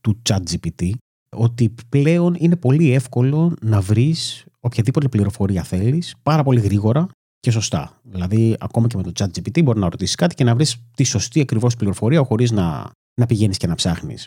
του 0.00 0.22
ChatGPT, 0.28 0.90
ότι 1.36 1.74
πλέον 1.88 2.36
είναι 2.38 2.56
πολύ 2.56 2.92
εύκολο 2.92 3.54
να 3.60 3.80
βρεις 3.80 4.44
οποιαδήποτε 4.60 5.08
πληροφορία 5.08 5.62
θέλεις 5.62 6.14
πάρα 6.22 6.42
πολύ 6.42 6.60
γρήγορα 6.60 7.06
και 7.40 7.50
σωστά. 7.50 8.00
Δηλαδή, 8.02 8.56
ακόμα 8.60 8.86
και 8.86 8.96
με 8.96 9.02
το 9.02 9.12
ChatGPT 9.14 9.62
μπορεί 9.64 9.78
να 9.78 9.88
ρωτήσεις 9.88 10.14
κάτι 10.14 10.34
και 10.34 10.44
να 10.44 10.54
βρεις 10.54 10.76
τη 10.94 11.04
σωστή 11.04 11.40
ακριβώς 11.40 11.76
πληροφορία 11.76 12.24
χωρίς 12.24 12.50
να, 12.50 12.90
να 13.20 13.26
πηγαίνεις 13.26 13.56
και 13.56 13.66
να 13.66 13.74
ψάχνεις. 13.74 14.26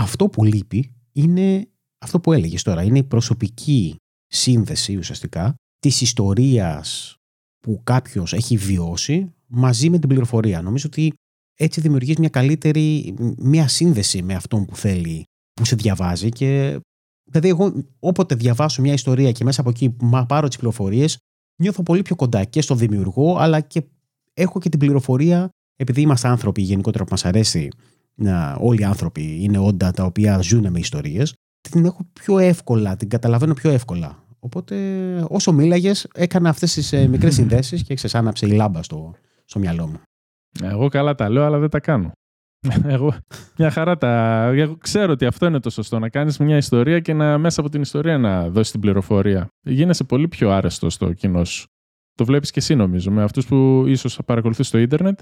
Αυτό 0.00 0.28
που 0.28 0.44
λείπει 0.44 0.92
είναι 1.12 1.68
αυτό 2.04 2.20
που 2.20 2.32
έλεγες 2.32 2.62
τώρα. 2.62 2.82
Είναι 2.82 2.98
η 2.98 3.02
προσωπική 3.02 3.96
σύνδεση 4.26 4.96
ουσιαστικά 4.96 5.54
της 5.78 6.00
ιστορίας 6.00 7.14
που 7.58 7.80
κάποιος 7.84 8.32
έχει 8.32 8.56
βιώσει 8.56 9.32
μαζί 9.50 9.90
με 9.90 9.98
την 9.98 10.08
πληροφορία. 10.08 10.62
Νομίζω 10.62 10.84
ότι 10.86 11.12
έτσι 11.54 11.80
δημιουργείς 11.80 12.16
μια 12.16 12.28
καλύτερη 12.28 13.14
μια 13.38 13.68
σύνδεση 13.68 14.22
με 14.22 14.34
αυτόν 14.34 14.64
που 14.64 14.76
θέλει, 14.76 15.24
που 15.52 15.64
σε 15.64 15.76
διαβάζει 15.76 16.28
και 16.28 16.80
δηλαδή 17.30 17.48
εγώ 17.48 17.72
όποτε 17.98 18.34
διαβάσω 18.34 18.82
μια 18.82 18.92
ιστορία 18.92 19.32
και 19.32 19.44
μέσα 19.44 19.60
από 19.60 19.70
εκεί 19.70 19.96
πάρω 20.28 20.48
τις 20.48 20.56
πληροφορίες 20.56 21.18
νιώθω 21.62 21.82
πολύ 21.82 22.02
πιο 22.02 22.16
κοντά 22.16 22.44
και 22.44 22.60
στον 22.60 22.78
δημιουργό 22.78 23.36
αλλά 23.38 23.60
και 23.60 23.82
έχω 24.34 24.58
και 24.58 24.68
την 24.68 24.78
πληροφορία 24.78 25.48
επειδή 25.76 26.00
είμαστε 26.00 26.28
άνθρωποι 26.28 26.62
γενικότερα 26.62 27.04
που 27.04 27.10
μας 27.10 27.24
αρέσει 27.24 27.68
να, 28.14 28.54
όλοι 28.54 28.80
οι 28.80 28.84
άνθρωποι 28.84 29.38
είναι 29.42 29.58
όντα 29.58 29.90
τα 29.90 30.04
οποία 30.04 30.40
ζουν 30.40 30.70
με 30.70 30.78
ιστορίες 30.78 31.34
την 31.60 31.84
έχω 31.84 32.06
πιο 32.12 32.38
εύκολα, 32.38 32.96
την 32.96 33.08
καταλαβαίνω 33.08 33.54
πιο 33.54 33.70
εύκολα. 33.70 34.24
Οπότε 34.38 34.76
όσο 35.28 35.52
μίλαγες, 35.52 36.08
έκανα 36.14 36.48
αυτές 36.48 36.72
τις 36.72 36.92
ε, 36.92 37.06
μικρές 37.06 37.34
συνδέσεις 37.38 37.82
και 37.82 37.96
άναψε 38.12 38.46
η 38.46 38.50
λάμπα 38.50 38.82
στο, 38.82 39.14
στο 39.50 39.58
μυαλό 39.58 39.86
μου. 39.86 40.00
Εγώ 40.62 40.88
καλά 40.88 41.14
τα 41.14 41.28
λέω, 41.28 41.44
αλλά 41.44 41.58
δεν 41.58 41.70
τα 41.70 41.80
κάνω. 41.80 42.12
Εγώ 42.94 43.14
μια 43.56 43.70
χαρά 43.70 43.96
τα. 43.96 44.42
Εγώ 44.54 44.76
ξέρω 44.76 45.12
ότι 45.12 45.26
αυτό 45.26 45.46
είναι 45.46 45.60
το 45.60 45.70
σωστό. 45.70 45.98
Να 45.98 46.08
κάνεις 46.08 46.38
μια 46.38 46.56
ιστορία 46.56 47.00
και 47.00 47.12
να 47.12 47.38
μέσα 47.38 47.60
από 47.60 47.70
την 47.70 47.80
ιστορία 47.80 48.18
να 48.18 48.48
δώσεις 48.50 48.70
την 48.70 48.80
πληροφορία. 48.80 49.46
Γίνεσαι 49.66 50.04
πολύ 50.04 50.28
πιο 50.28 50.50
άρεστος 50.50 50.94
στο 50.94 51.12
κοινό 51.12 51.44
σου. 51.44 51.66
Το 52.14 52.24
βλέπεις 52.24 52.50
και 52.50 52.58
εσύ 52.58 52.74
νομίζω 52.74 53.10
με 53.10 53.22
αυτούς 53.22 53.46
που 53.46 53.84
ίσως 53.86 54.18
παρακολουθείς 54.26 54.66
στο 54.66 54.78
ίντερνετ. 54.78 55.20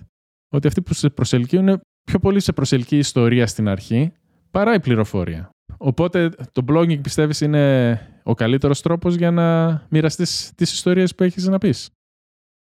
Ότι 0.53 0.67
αυτοί 0.67 0.83
που 0.83 0.95
σε 0.95 1.09
προσελκύουν 1.09 1.81
πιο 2.03 2.19
πολύ 2.19 2.41
σε 2.41 2.53
προσελκύει 2.53 2.89
η 2.93 2.99
ιστορία 2.99 3.47
στην 3.47 3.69
αρχή 3.69 4.13
παρά 4.51 4.75
η 4.75 4.81
πληροφορία. 4.81 5.51
Οπότε 5.77 6.31
το 6.53 6.65
blogging 6.69 7.01
πιστεύεις 7.01 7.41
είναι 7.41 8.01
ο 8.23 8.35
καλύτερος 8.35 8.83
τρόπος 8.83 9.15
για 9.15 9.31
να 9.31 9.67
μοιραστείς 9.91 10.53
τις 10.55 10.73
ιστορίες 10.73 11.15
που 11.15 11.23
έχεις 11.23 11.47
να 11.47 11.59
πεις; 11.59 11.91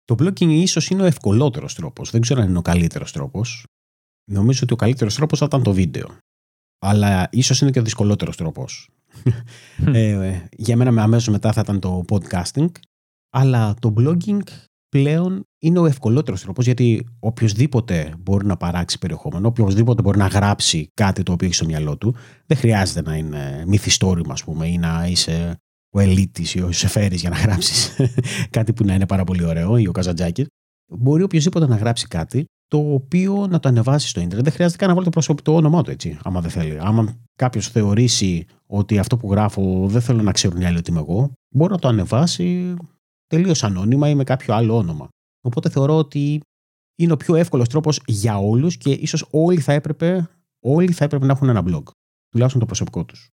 Το 0.04 0.14
blogging 0.18 0.50
ίσως 0.50 0.88
είναι 0.88 1.02
ο 1.02 1.06
ευκολότερος 1.06 1.74
τρόπος. 1.74 2.10
Δεν 2.10 2.20
ξέρω 2.20 2.40
αν 2.40 2.48
είναι 2.48 2.58
ο 2.58 2.62
καλύτερος 2.62 3.12
τρόπος. 3.12 3.66
Νομίζω 4.30 4.60
ότι 4.62 4.72
ο 4.72 4.76
καλύτερος 4.76 5.14
τρόπος 5.14 5.38
θα 5.38 5.44
ήταν 5.44 5.62
το 5.62 5.72
βίντεο. 5.72 6.16
Αλλά 6.78 7.28
ίσως 7.30 7.60
είναι 7.60 7.70
και 7.70 7.78
ο 7.78 7.82
δυσκολότερος 7.82 8.36
τρόπος. 8.36 8.88
ε, 9.86 10.40
για 10.56 10.76
μένα 10.76 10.90
με 10.90 11.00
αμέσως 11.00 11.28
μετά 11.28 11.52
θα 11.52 11.60
ήταν 11.60 11.80
το 11.80 12.04
podcasting. 12.08 12.70
Αλλά 13.30 13.74
το 13.80 13.94
blogging 13.98 14.40
πλέον 14.88 15.42
είναι 15.58 15.78
ο 15.78 15.86
ευκολότερος 15.86 16.40
τρόπος 16.40 16.64
γιατί 16.64 17.06
οποιοδήποτε 17.18 18.14
μπορεί 18.18 18.46
να 18.46 18.56
παράξει 18.56 18.98
περιεχόμενο, 18.98 19.48
οποιοδήποτε 19.48 20.02
μπορεί 20.02 20.18
να 20.18 20.26
γράψει 20.26 20.88
κάτι 20.94 21.22
το 21.22 21.32
οποίο 21.32 21.46
έχει 21.46 21.56
στο 21.56 21.64
μυαλό 21.64 21.96
του, 21.96 22.14
δεν 22.46 22.56
χρειάζεται 22.56 23.02
να 23.02 23.16
είναι 23.16 23.64
μυθιστόρημα, 23.66 24.32
ας 24.32 24.44
πούμε, 24.44 24.66
ή 24.66 24.78
να 24.78 25.06
είσαι 25.06 25.56
ο 25.94 26.00
Ελίτης 26.00 26.54
ή 26.54 26.60
ο 26.60 26.72
Σεφέρη 26.72 27.16
για 27.16 27.30
να 27.30 27.36
γράψεις 27.36 27.96
κάτι 28.56 28.72
που 28.72 28.84
να 28.84 28.94
είναι 28.94 29.06
πάρα 29.06 29.24
πολύ 29.24 29.44
ωραίο, 29.44 29.76
ή 29.76 29.86
ο 29.86 29.92
Καζαντζάκης. 29.92 30.46
Μπορεί 30.86 31.22
οποιοδήποτε 31.22 31.66
να 31.66 31.76
γράψει 31.76 32.06
κάτι 32.06 32.44
το 32.68 32.92
οποίο 32.94 33.46
να 33.46 33.60
το 33.60 33.68
ανεβάσει 33.68 34.08
στο 34.08 34.20
ίντερνετ. 34.20 34.44
Δεν 34.44 34.52
χρειάζεται 34.52 34.78
καν 34.78 34.88
να 34.88 34.94
βάλει 34.94 35.06
το 35.06 35.10
προσωπικό 35.10 35.52
όνομά 35.52 35.82
του 35.82 35.90
έτσι, 35.90 36.18
άμα 36.22 36.40
δεν 36.40 36.50
θέλει. 36.50 36.78
Άμα 36.80 37.20
κάποιος 37.34 37.68
θεωρήσει 37.68 38.46
ότι 38.66 38.98
αυτό 38.98 39.16
που 39.16 39.30
γράφω 39.30 39.86
δεν 39.88 40.00
θέλω 40.00 40.22
να 40.22 40.32
ξέρουν 40.32 40.60
οι 40.60 40.64
άλλοι 40.64 40.78
ότι 40.78 40.90
είμαι 40.90 41.00
εγώ, 41.00 41.32
μπορεί 41.54 41.72
να 41.72 41.78
το 41.78 41.88
ανεβάσει 41.88 42.76
τελείως 43.26 43.64
ανώνυμα 43.64 44.08
ή 44.08 44.14
με 44.14 44.24
κάποιο 44.24 44.54
άλλο 44.54 44.76
όνομα. 44.76 45.08
Οπότε 45.46 45.68
θεωρώ 45.68 45.96
ότι 45.96 46.40
είναι 46.98 47.12
ο 47.12 47.16
πιο 47.16 47.34
εύκολος 47.34 47.68
τρόπος 47.68 48.00
για 48.06 48.38
όλους 48.38 48.76
και 48.76 48.90
ίσως 48.90 49.26
όλοι 49.30 49.60
θα 49.60 49.72
έπρεπε, 49.72 50.28
όλοι 50.64 50.92
θα 50.92 51.04
έπρεπε 51.04 51.26
να 51.26 51.32
έχουν 51.32 51.48
ένα 51.48 51.62
blog. 51.66 51.82
Τουλάχιστον 52.28 52.60
το 52.60 52.66
προσωπικό 52.66 53.04
τους. 53.04 53.28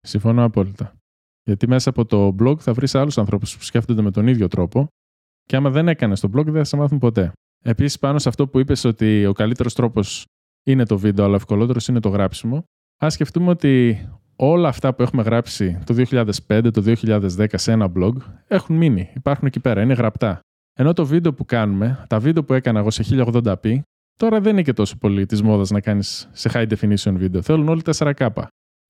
Συμφωνώ 0.00 0.44
απόλυτα. 0.44 0.99
Γιατί 1.42 1.68
μέσα 1.68 1.90
από 1.90 2.04
το 2.04 2.34
blog 2.40 2.58
θα 2.58 2.72
βρεις 2.72 2.94
άλλους 2.94 3.18
ανθρώπους 3.18 3.56
που 3.56 3.62
σκέφτονται 3.62 4.02
με 4.02 4.10
τον 4.10 4.26
ίδιο 4.26 4.48
τρόπο 4.48 4.88
και 5.44 5.56
άμα 5.56 5.70
δεν 5.70 5.88
έκανες 5.88 6.20
το 6.20 6.30
blog 6.34 6.44
δεν 6.44 6.54
θα 6.54 6.64
σε 6.64 6.76
μάθουν 6.76 6.98
ποτέ. 6.98 7.32
Επίσης, 7.64 7.98
πάνω 7.98 8.18
σε 8.18 8.28
αυτό 8.28 8.48
που 8.48 8.58
είπες 8.58 8.84
ότι 8.84 9.26
ο 9.26 9.32
καλύτερος 9.32 9.74
τρόπος 9.74 10.24
είναι 10.66 10.84
το 10.84 10.98
βίντεο, 10.98 11.24
αλλά 11.24 11.32
ο 11.32 11.36
ευκολότερος 11.36 11.88
είναι 11.88 12.00
το 12.00 12.08
γράψιμο, 12.08 12.64
ας 12.96 13.12
σκεφτούμε 13.12 13.50
ότι 13.50 13.98
όλα 14.36 14.68
αυτά 14.68 14.94
που 14.94 15.02
έχουμε 15.02 15.22
γράψει 15.22 15.78
το 15.86 15.94
2005, 15.94 16.70
το 16.72 16.80
2010 16.80 17.46
σε 17.54 17.72
ένα 17.72 17.92
blog 17.96 18.12
έχουν 18.46 18.76
μείνει. 18.76 19.10
Υπάρχουν 19.14 19.46
εκεί 19.46 19.60
πέρα, 19.60 19.82
είναι 19.82 19.94
γραπτά. 19.94 20.40
Ενώ 20.72 20.92
το 20.92 21.06
βίντεο 21.06 21.34
που 21.34 21.44
κάνουμε, 21.44 22.04
τα 22.08 22.18
βίντεο 22.18 22.44
που 22.44 22.52
έκανα 22.52 22.78
εγώ 22.78 22.90
σε 22.90 23.04
1080p, 23.10 23.80
τώρα 24.16 24.40
δεν 24.40 24.52
είναι 24.52 24.62
και 24.62 24.72
τόσο 24.72 24.98
πολύ 24.98 25.26
της 25.26 25.42
μόδας 25.42 25.70
να 25.70 25.80
κάνεις 25.80 26.28
σε 26.32 26.50
high 26.52 26.68
definition 26.68 27.12
βίντεο. 27.16 27.42
Θέλουν 27.42 27.68
όλοι 27.68 27.82
4K. 27.84 28.28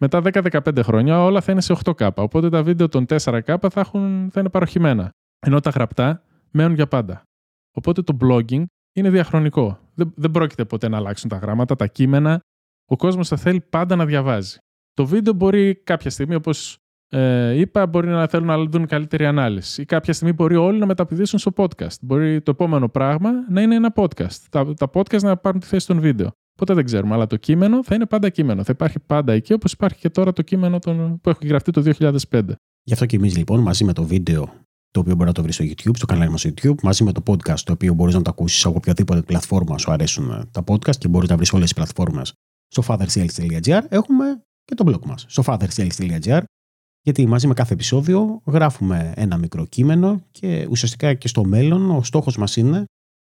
Μετά 0.01 0.21
10-15 0.25 0.83
χρόνια 0.83 1.23
όλα 1.25 1.41
θα 1.41 1.53
είναι 1.53 1.61
σε 1.61 1.77
8K. 1.85 2.09
Οπότε 2.15 2.49
τα 2.49 2.63
βίντεο 2.63 2.89
των 2.89 3.07
4K 3.09 3.57
θα, 3.71 3.81
έχουν, 3.81 4.31
θα 4.31 4.41
είναι 4.41 4.49
παροχημένα. 4.49 5.11
Ενώ 5.47 5.61
τα 5.61 5.71
γραπτά 5.71 6.23
μένουν 6.51 6.75
για 6.75 6.87
πάντα. 6.87 7.23
Οπότε 7.77 8.03
το 8.03 8.17
blogging 8.21 8.65
είναι 8.93 9.11
διαχρονικό. 9.11 9.79
Δεν, 9.95 10.13
δεν 10.17 10.31
πρόκειται 10.31 10.65
ποτέ 10.65 10.89
να 10.89 10.97
αλλάξουν 10.97 11.29
τα 11.29 11.37
γράμματα, 11.37 11.77
τα 11.77 11.87
κείμενα. 11.87 12.41
Ο 12.91 12.97
κόσμος 12.97 13.29
θα 13.29 13.37
θέλει 13.37 13.61
πάντα 13.61 13.97
να 13.97 14.07
διαβάζει. 14.07 14.59
Το 14.95 15.07
βίντεο 15.07 15.33
μπορεί 15.33 15.75
κάποια 15.75 16.11
στιγμή, 16.11 16.35
όπως 16.35 16.77
ε, 17.09 17.53
είπα, 17.59 17.87
μπορεί 17.87 18.09
να 18.09 18.27
θέλουν 18.27 18.47
να 18.47 18.65
δουν 18.65 18.87
καλύτερη 18.87 19.27
ανάλυση. 19.27 19.83
Ή 19.83 19.85
κάποια 19.85 20.13
στιγμή 20.13 20.33
μπορεί 20.33 20.57
όλοι 20.57 20.79
να 20.79 20.87
μεταπηδήσουν 20.87 21.39
στο 21.39 21.53
podcast. 21.57 22.01
Μπορεί 22.01 22.41
το 22.41 22.51
επόμενο 22.51 22.89
πράγμα 22.89 23.31
να 23.49 23.63
είναι 23.63 23.75
ένα 23.75 23.93
podcast. 23.95 24.37
Τα, 24.51 24.75
τα 24.75 24.91
podcast 24.95 25.21
να 25.21 25.37
πάρουν 25.37 25.61
τη 25.61 25.67
θέση 25.67 25.87
των 25.87 26.01
βίντεο. 26.01 26.31
Ποτέ 26.61 26.75
δεν 26.75 26.85
ξέρουμε. 26.85 27.15
Αλλά 27.15 27.27
το 27.27 27.37
κείμενο 27.37 27.85
θα 27.85 27.95
είναι 27.95 28.07
πάντα 28.07 28.29
κείμενο. 28.29 28.65
Θα 28.65 28.73
υπάρχει 28.73 28.99
πάντα 28.99 29.33
εκεί, 29.33 29.53
όπως 29.53 29.73
υπάρχει 29.73 29.99
και 29.99 30.11
τώρα 30.11 30.33
το 30.33 30.43
κείμενο 30.43 30.79
τον, 30.79 31.21
που 31.21 31.31
έχει 31.31 31.47
γραφτεί 31.47 31.71
το 31.71 31.83
2005. 32.31 32.41
Γι' 32.83 32.93
αυτό 32.93 33.07
και 33.07 33.17
εμείς 33.17 33.37
λοιπόν 33.37 33.61
μαζί 33.61 33.85
με 33.85 33.93
το 33.93 34.05
βίντεο 34.05 34.53
το 34.91 35.01
οποίο 35.01 35.15
μπορεί 35.15 35.27
να 35.27 35.35
το 35.35 35.43
βρεις 35.43 35.55
στο 35.55 35.65
YouTube, 35.65 35.97
στο 35.97 36.07
κανάλι 36.07 36.31
μας 36.31 36.41
στο 36.41 36.51
YouTube, 36.51 36.83
μαζί 36.83 37.05
με 37.05 37.13
το 37.13 37.23
podcast, 37.27 37.59
το 37.59 37.73
οποίο 37.73 37.95
μπορείς 37.95 38.15
να 38.15 38.23
το 38.23 38.31
ακούσεις 38.31 38.65
από 38.65 38.77
οποιαδήποτε 38.77 39.23
πλατφόρμα 39.23 39.79
σου 39.79 39.93
αρέσουν 39.93 40.49
τα 40.51 40.65
podcast 40.67 40.97
και 40.97 41.09
μπορείς 41.09 41.29
να 41.29 41.37
βρεις 41.37 41.53
όλες 41.53 41.65
τις 41.65 41.75
πλατφόρμες 41.75 42.33
στο 42.69 42.83
fathersales.gr. 42.87 43.81
Έχουμε 43.89 44.43
και 44.65 44.75
το 44.75 44.85
blog 44.87 45.05
μας 45.05 45.25
στο 45.29 45.43
fathersales.gr. 45.47 46.43
Γιατί 47.03 47.27
μαζί 47.27 47.47
με 47.47 47.55
κάθε 47.55 47.73
επεισόδιο 47.73 48.41
γράφουμε 48.47 49.13
ένα 49.17 49.37
μικρό 49.37 49.67
κείμενο 49.67 50.23
και 50.31 50.67
ουσιαστικά 50.71 51.15
και 51.15 51.29
στο 51.29 51.45
μέλλον 51.45 51.91
ο 51.91 52.03
στόχος 52.03 52.37
μας 52.37 52.57
είναι 52.57 52.85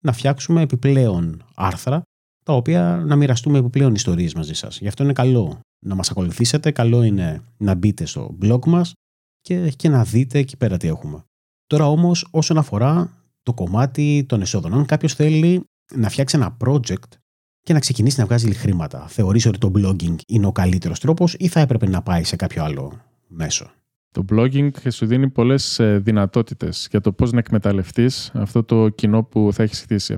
να 0.04 0.12
φτιάξουμε 0.12 0.62
επιπλέον 0.62 1.45
άρθρα 1.54 2.02
τα 2.46 2.52
οποία 2.52 3.02
να 3.06 3.16
μοιραστούμε 3.16 3.58
επιπλέον 3.58 3.94
ιστορίες 3.94 4.34
μαζί 4.34 4.54
σας. 4.54 4.78
Γι' 4.78 4.88
αυτό 4.88 5.02
είναι 5.02 5.12
καλό 5.12 5.60
να 5.86 5.94
μας 5.94 6.10
ακολουθήσετε, 6.10 6.70
καλό 6.70 7.02
είναι 7.02 7.42
να 7.56 7.74
μπείτε 7.74 8.04
στο 8.04 8.36
blog 8.42 8.66
μας 8.66 8.92
και, 9.40 9.70
και 9.70 9.88
να 9.88 10.04
δείτε 10.04 10.38
εκεί 10.38 10.56
πέρα 10.56 10.76
τι 10.76 10.88
έχουμε. 10.88 11.24
Τώρα 11.66 11.88
όμως 11.88 12.28
όσον 12.30 12.58
αφορά 12.58 13.12
το 13.42 13.54
κομμάτι 13.54 14.24
των 14.28 14.40
εσόδων, 14.40 14.74
αν 14.74 14.84
κάποιος 14.84 15.14
θέλει 15.14 15.64
να 15.94 16.08
φτιάξει 16.08 16.36
ένα 16.36 16.56
project 16.64 17.08
και 17.60 17.72
να 17.72 17.78
ξεκινήσει 17.78 18.20
να 18.20 18.26
βγάζει 18.26 18.52
χρήματα, 18.52 19.06
θεωρείς 19.06 19.46
ότι 19.46 19.58
το 19.58 19.72
blogging 19.76 20.16
είναι 20.26 20.46
ο 20.46 20.52
καλύτερος 20.52 21.00
τρόπος 21.00 21.34
ή 21.38 21.48
θα 21.48 21.60
έπρεπε 21.60 21.88
να 21.88 22.02
πάει 22.02 22.24
σε 22.24 22.36
κάποιο 22.36 22.64
άλλο 22.64 23.00
μέσο; 23.28 23.70
Το 24.10 24.24
blogging 24.32 24.70
σου 24.90 25.06
δίνει 25.06 25.30
πολλές 25.30 25.78
ε, 25.78 25.98
δυνατότητες 25.98 26.86
για 26.90 27.00
το 27.00 27.12
πώς 27.12 27.32
να 27.32 27.38
εκμεταλλευτείς 27.38 28.30
αυτό 28.34 28.64
το 28.64 28.88
κοινό 28.88 29.24
που 29.24 29.50
θα 29.52 29.62
έχεις 29.62 29.80
χτίσει. 29.80 30.16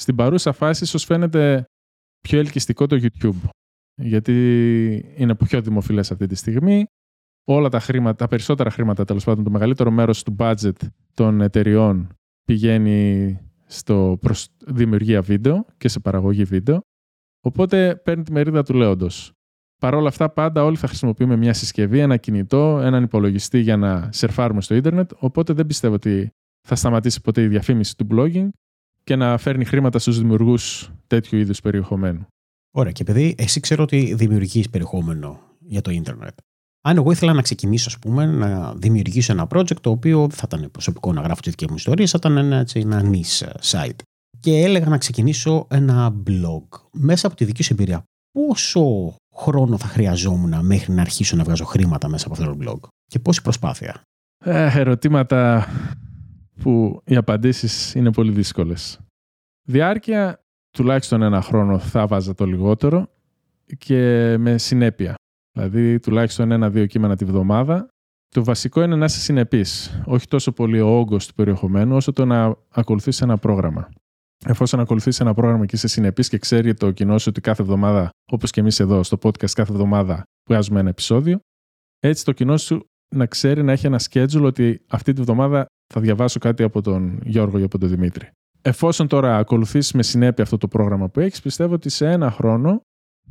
Στην 0.00 0.14
παρούσα 0.14 0.52
φάση 0.52 0.84
ίσως 0.84 1.04
φαίνεται 1.04 1.64
πιο 2.20 2.38
ελκυστικό 2.38 2.86
το 2.86 3.00
YouTube, 3.02 3.48
γιατί 3.94 4.34
είναι 5.16 5.34
πιο 5.34 5.62
δημοφιλές 5.62 6.10
αυτή 6.10 6.26
τη 6.26 6.34
στιγμή. 6.34 6.84
Όλα 7.44 7.68
τα 7.68 7.80
χρήματα, 7.80 8.16
τα 8.16 8.28
περισσότερα 8.28 8.70
χρήματα, 8.70 9.04
τέλος 9.04 9.24
πάντων, 9.24 9.44
το 9.44 9.50
μεγαλύτερο 9.50 9.90
μέρος 9.90 10.22
του 10.22 10.36
budget 10.38 10.72
των 11.14 11.40
εταιριών 11.40 12.08
πηγαίνει 12.44 13.38
στο 13.66 14.18
προς 14.20 14.48
δημιουργία 14.66 15.22
βίντεο 15.22 15.66
και 15.76 15.88
σε 15.88 16.00
παραγωγή 16.00 16.44
βίντεο. 16.44 16.80
Οπότε 17.40 17.96
παίρνει 17.96 18.22
τη 18.22 18.32
μερίδα 18.32 18.62
του 18.62 18.74
λέοντος. 18.74 19.32
Παρ' 19.80 19.94
όλα 19.94 20.08
αυτά, 20.08 20.30
πάντα 20.30 20.64
όλοι 20.64 20.76
θα 20.76 20.86
χρησιμοποιούμε 20.86 21.36
μια 21.36 21.52
συσκευή, 21.52 21.98
ένα 21.98 22.16
κινητό, 22.16 22.80
έναν 22.82 23.02
υπολογιστή 23.02 23.58
για 23.58 23.76
να 23.76 24.12
σερφάρουμε 24.12 24.60
στο 24.60 24.74
ίντερνετ. 24.74 25.10
Οπότε 25.18 25.52
δεν 25.52 25.66
πιστεύω 25.66 25.94
ότι 25.94 26.30
θα 26.68 26.74
σταματήσει 26.74 27.20
ποτέ 27.20 27.42
η 27.42 27.48
διαφήμιση 27.48 27.96
του 27.96 28.06
blogging 28.10 28.48
και 29.10 29.16
να 29.16 29.38
φέρνει 29.38 29.64
χρήματα 29.64 29.98
στους 29.98 30.18
δημιουργούς 30.18 30.90
τέτοιου 31.06 31.38
είδους 31.38 31.60
περιεχομένου. 31.60 32.26
Ωραία. 32.70 32.92
Και 32.92 33.02
επειδή 33.02 33.34
εσύ 33.38 33.60
ξέρω 33.60 33.82
ότι 33.82 34.14
δημιουργείς 34.14 34.70
περιεχόμενο 34.70 35.40
για 35.58 35.80
το 35.80 35.90
ίντερνετ. 35.90 36.38
Αν 36.84 36.96
εγώ 36.96 37.10
ήθελα 37.10 37.32
να 37.32 37.42
ξεκινήσω, 37.42 37.88
ας 37.88 37.98
πούμε, 37.98 38.26
να 38.26 38.74
δημιουργήσω 38.74 39.32
ένα 39.32 39.46
project 39.50 39.80
το 39.80 39.90
οποίο 39.90 40.28
θα 40.30 40.42
ήταν 40.46 40.70
προσωπικό 40.70 41.12
να 41.12 41.20
γράφω 41.20 41.40
τη 41.40 41.50
δική 41.50 41.66
μου 41.68 41.74
ιστορία, 41.76 42.06
θα 42.06 42.18
ήταν 42.18 42.36
ένα, 42.36 42.56
έτσι, 42.56 42.80
ένα 42.80 43.02
niche 43.04 43.48
site. 43.60 43.98
Και 44.40 44.62
έλεγα 44.62 44.88
να 44.88 44.98
ξεκινήσω 44.98 45.66
ένα 45.70 46.14
blog. 46.26 46.64
Μέσα 46.92 47.26
από 47.26 47.36
τη 47.36 47.44
δική 47.44 47.62
σου 47.62 47.72
εμπειρία, 47.72 48.02
πόσο 48.32 49.14
χρόνο 49.36 49.78
θα 49.78 49.86
χρειαζόμουν 49.86 50.66
μέχρι 50.66 50.92
να 50.92 51.00
αρχίσω 51.00 51.36
να 51.36 51.44
βγάζω 51.44 51.64
χρήματα 51.64 52.08
μέσα 52.08 52.26
από 52.26 52.42
αυτό 52.42 52.56
το 52.56 52.58
blog 52.64 52.88
και 53.06 53.18
πόση 53.18 53.42
προσπάθεια; 53.42 54.02
Ε, 54.44 54.78
ερωτήματα 54.78 55.66
που 56.60 57.02
οι 57.04 57.16
απαντήσεις 57.16 57.94
είναι 57.94 58.12
πολύ 58.12 58.32
δύσκολες. 58.32 59.00
Διάρκεια 59.68 60.40
τουλάχιστον 60.70 61.22
ένα 61.22 61.42
χρόνο 61.42 61.78
θα 61.78 62.06
βάζα 62.06 62.34
το 62.34 62.44
λιγότερο 62.44 63.08
και 63.78 64.34
με 64.38 64.58
συνέπεια. 64.58 65.14
Δηλαδή 65.52 66.00
τουλάχιστον 66.00 66.50
ένα-δύο 66.50 66.86
κείμενα 66.86 67.16
τη 67.16 67.24
βδομάδα. 67.24 67.88
Το 68.28 68.44
βασικό 68.44 68.82
είναι 68.82 68.96
να 68.96 69.04
είσαι 69.04 69.20
συνεπής. 69.20 70.02
Όχι 70.04 70.26
τόσο 70.26 70.52
πολύ 70.52 70.80
ο 70.80 70.88
όγκος 70.88 71.26
του 71.26 71.34
περιεχομένου 71.34 71.96
όσο 71.96 72.12
το 72.12 72.24
να 72.24 72.56
ακολουθείς 72.68 73.20
ένα 73.20 73.36
πρόγραμμα 73.36 73.88
εφόσον 74.46 74.80
ακολουθείς 74.80 75.20
ένα 75.20 75.34
πρόγραμμα 75.34 75.66
και 75.66 75.76
είσαι 75.76 75.88
συνεπής 75.88 76.28
και 76.28 76.38
ξέρει 76.38 76.74
το 76.74 76.90
κοινό 76.90 77.18
σου 77.18 77.26
ότι 77.28 77.40
κάθε 77.40 77.62
εβδομάδα, 77.62 78.10
όπως 78.32 78.50
και 78.50 78.60
εμείς 78.60 78.80
εδώ 78.80 79.02
στο 79.02 79.18
podcast, 79.22 79.50
κάθε 79.50 79.72
εβδομάδα 79.72 80.22
βγάζουμε 80.48 80.80
ένα 80.80 80.88
επεισόδιο, 80.88 81.40
έτσι 81.98 82.24
το 82.24 82.32
κοινό 82.32 82.56
σου 82.56 82.84
να 83.14 83.26
ξέρει 83.26 83.62
να 83.62 83.72
έχει 83.72 83.86
ένα 83.86 84.00
schedule 84.10 84.42
ότι 84.42 84.84
αυτή 84.88 85.12
τη 85.12 85.20
βδομάδα 85.20 85.66
θα 85.94 86.00
διαβάσω 86.00 86.38
κάτι 86.38 86.62
από 86.62 86.82
τον 86.82 87.20
Γιώργο 87.24 87.58
ή 87.58 87.62
από 87.62 87.78
τον 87.78 87.88
Δημήτρη. 87.88 88.28
Εφόσον 88.62 89.08
τώρα 89.08 89.36
ακολουθήσει 89.36 89.96
με 89.96 90.02
συνέπεια 90.02 90.44
αυτό 90.44 90.56
το 90.56 90.68
πρόγραμμα 90.68 91.08
που 91.08 91.20
έχεις, 91.20 91.40
πιστεύω 91.40 91.74
ότι 91.74 91.88
σε 91.88 92.10
ένα 92.10 92.30
χρόνο 92.30 92.80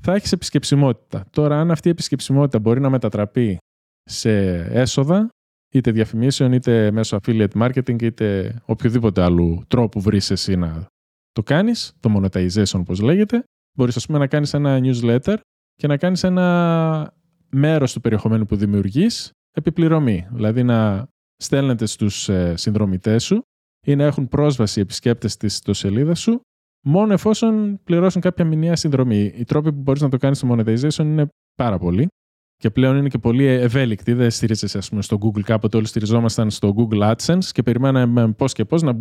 θα 0.01 0.13
έχεις 0.13 0.31
επισκεψιμότητα. 0.31 1.25
Τώρα, 1.29 1.59
αν 1.59 1.71
αυτή 1.71 1.87
η 1.87 1.91
επισκεψιμότητα 1.91 2.59
μπορεί 2.59 2.79
να 2.79 2.89
μετατραπεί 2.89 3.57
σε 4.03 4.55
έσοδα, 4.55 5.29
είτε 5.73 5.91
διαφημίσεων, 5.91 6.53
είτε 6.53 6.91
μέσω 6.91 7.17
affiliate 7.21 7.61
marketing, 7.61 8.01
είτε 8.01 8.55
οποιοδήποτε 8.65 9.21
άλλου 9.21 9.63
τρόπου 9.67 10.01
βρεις 10.01 10.31
εσύ 10.31 10.55
να 10.55 10.85
το 11.31 11.43
κάνεις, 11.43 11.93
το 11.99 12.21
monetization 12.21 12.79
όπως 12.79 12.99
λέγεται, 12.99 13.43
Μπορείς, 13.79 13.95
ας 13.95 14.05
πούμε, 14.05 14.17
να 14.17 14.27
κάνεις 14.27 14.53
ένα 14.53 14.79
newsletter 14.83 15.37
και 15.75 15.87
να 15.87 15.97
κάνεις 15.97 16.23
ένα 16.23 17.13
μέρος 17.49 17.93
του 17.93 18.01
περιεχομένου 18.01 18.45
που 18.45 18.55
δημιουργείς 18.55 19.31
επιπληρωμή. 19.51 20.27
Δηλαδή 20.31 20.63
να 20.63 21.07
στέλνετε 21.43 21.85
στους 21.85 22.29
ε, 22.29 22.55
συνδρομητές 22.57 23.23
σου 23.23 23.41
ή 23.85 23.95
να 23.95 24.03
έχουν 24.03 24.27
πρόσβαση 24.27 24.79
οι 24.79 24.81
επισκέπτες 24.81 25.37
της 25.37 25.61
σελίδα 25.69 26.15
σου 26.15 26.41
μόνο 26.85 27.13
εφόσον 27.13 27.79
πληρώσουν 27.83 28.21
κάποια 28.21 28.45
μηνιαία 28.45 28.75
συνδρομή. 28.75 29.33
Οι 29.35 29.43
τρόποι 29.43 29.73
που 29.73 29.81
μπορείς 29.81 30.01
να 30.01 30.09
το 30.09 30.17
κάνεις 30.17 30.37
στο 30.37 30.47
monetization 30.51 31.03
είναι 31.03 31.27
πάρα 31.55 31.77
πολλοί 31.77 32.07
και 32.55 32.69
πλέον 32.69 32.97
είναι 32.97 33.07
και 33.07 33.17
πολύ 33.17 33.45
ευέλικτοι. 33.45 34.13
Δεν 34.13 34.31
στηρίζεσαι, 34.31 34.77
ας 34.77 34.89
πούμε, 34.89 35.01
στο 35.01 35.17
Google. 35.21 35.41
Κάποτε 35.41 35.77
όλοι 35.77 35.87
στηριζόμασταν 35.87 36.49
στο 36.49 36.73
Google 36.77 37.13
AdSense 37.13 37.43
και 37.51 37.63
περιμέναμε 37.63 38.31
πώς 38.31 38.53
και 38.53 38.65
πώς 38.65 38.81
να, 38.81 38.93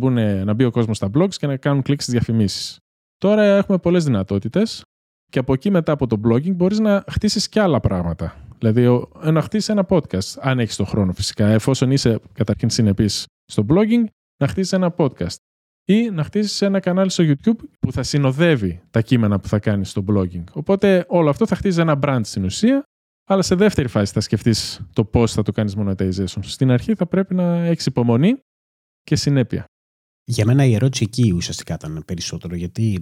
να 0.43 0.53
μπει 0.53 0.63
ο 0.63 0.71
κόσμος 0.71 0.97
στα 0.97 1.09
blogs 1.17 1.33
και 1.33 1.47
να 1.47 1.57
κάνουν 1.57 1.81
κλικ 1.81 2.01
στις 2.01 2.13
διαφημίσεις. 2.13 2.77
Τώρα 3.17 3.43
έχουμε 3.43 3.77
πολλές 3.77 4.03
δυνατότητες 4.03 4.81
και 5.31 5.39
από 5.39 5.53
εκεί 5.53 5.69
μετά 5.69 5.91
από 5.91 6.07
το 6.07 6.21
blogging 6.27 6.55
μπορείς 6.55 6.79
να 6.79 7.03
χτίσεις 7.11 7.49
και 7.49 7.59
άλλα 7.59 7.79
πράγματα. 7.79 8.48
Δηλαδή, 8.59 9.07
να 9.23 9.41
χτίσει 9.41 9.71
ένα 9.71 9.85
podcast, 9.89 10.37
αν 10.39 10.59
έχεις 10.59 10.75
τον 10.75 10.85
χρόνο 10.85 11.13
φυσικά. 11.13 11.47
Εφόσον 11.47 11.91
είσαι 11.91 12.19
καταρχήν 12.33 12.69
συνεπής 12.69 13.25
στο 13.45 13.65
blogging, 13.69 14.03
να 14.41 14.47
χτίσει 14.47 14.75
ένα 14.75 14.95
podcast. 14.97 15.35
Ή 15.85 16.09
να 16.09 16.23
χτίσει 16.23 16.65
ένα 16.65 16.79
κανάλι 16.79 17.09
στο 17.09 17.23
YouTube 17.27 17.63
που 17.79 17.91
θα 17.91 18.03
συνοδεύει 18.03 18.81
τα 18.89 19.01
κείμενα 19.01 19.39
που 19.39 19.47
θα 19.47 19.59
κάνεις 19.59 19.89
στο 19.89 20.03
blogging. 20.07 20.43
Οπότε 20.53 21.05
όλο 21.07 21.29
αυτό 21.29 21.45
θα 21.45 21.55
χτίζει 21.55 21.79
ένα 21.81 21.99
brand 22.01 22.21
στην 22.23 22.43
ουσία, 22.43 22.83
αλλά 23.27 23.41
σε 23.41 23.55
δεύτερη 23.55 23.87
φάση 23.87 24.13
θα 24.13 24.19
σκεφτείς 24.19 24.81
το 24.93 25.05
πώς 25.05 25.33
θα 25.33 25.41
το 25.41 25.51
κάνεις 25.51 25.75
monetization. 25.77 26.39
Στην 26.41 26.71
αρχή 26.71 26.95
θα 26.95 27.07
πρέπει 27.07 27.35
να 27.35 27.65
έχεις 27.65 27.85
υπομονή 27.85 28.39
και 29.01 29.15
συνέπεια. 29.15 29.63
Για 30.23 30.45
μένα 30.45 30.65
η 30.65 30.73
ερώτηση 30.73 31.03
εκεί 31.03 31.31
ουσιαστικά 31.31 31.73
ήταν 31.73 32.03
περισσότερο, 32.05 32.55
γιατί 32.55 32.99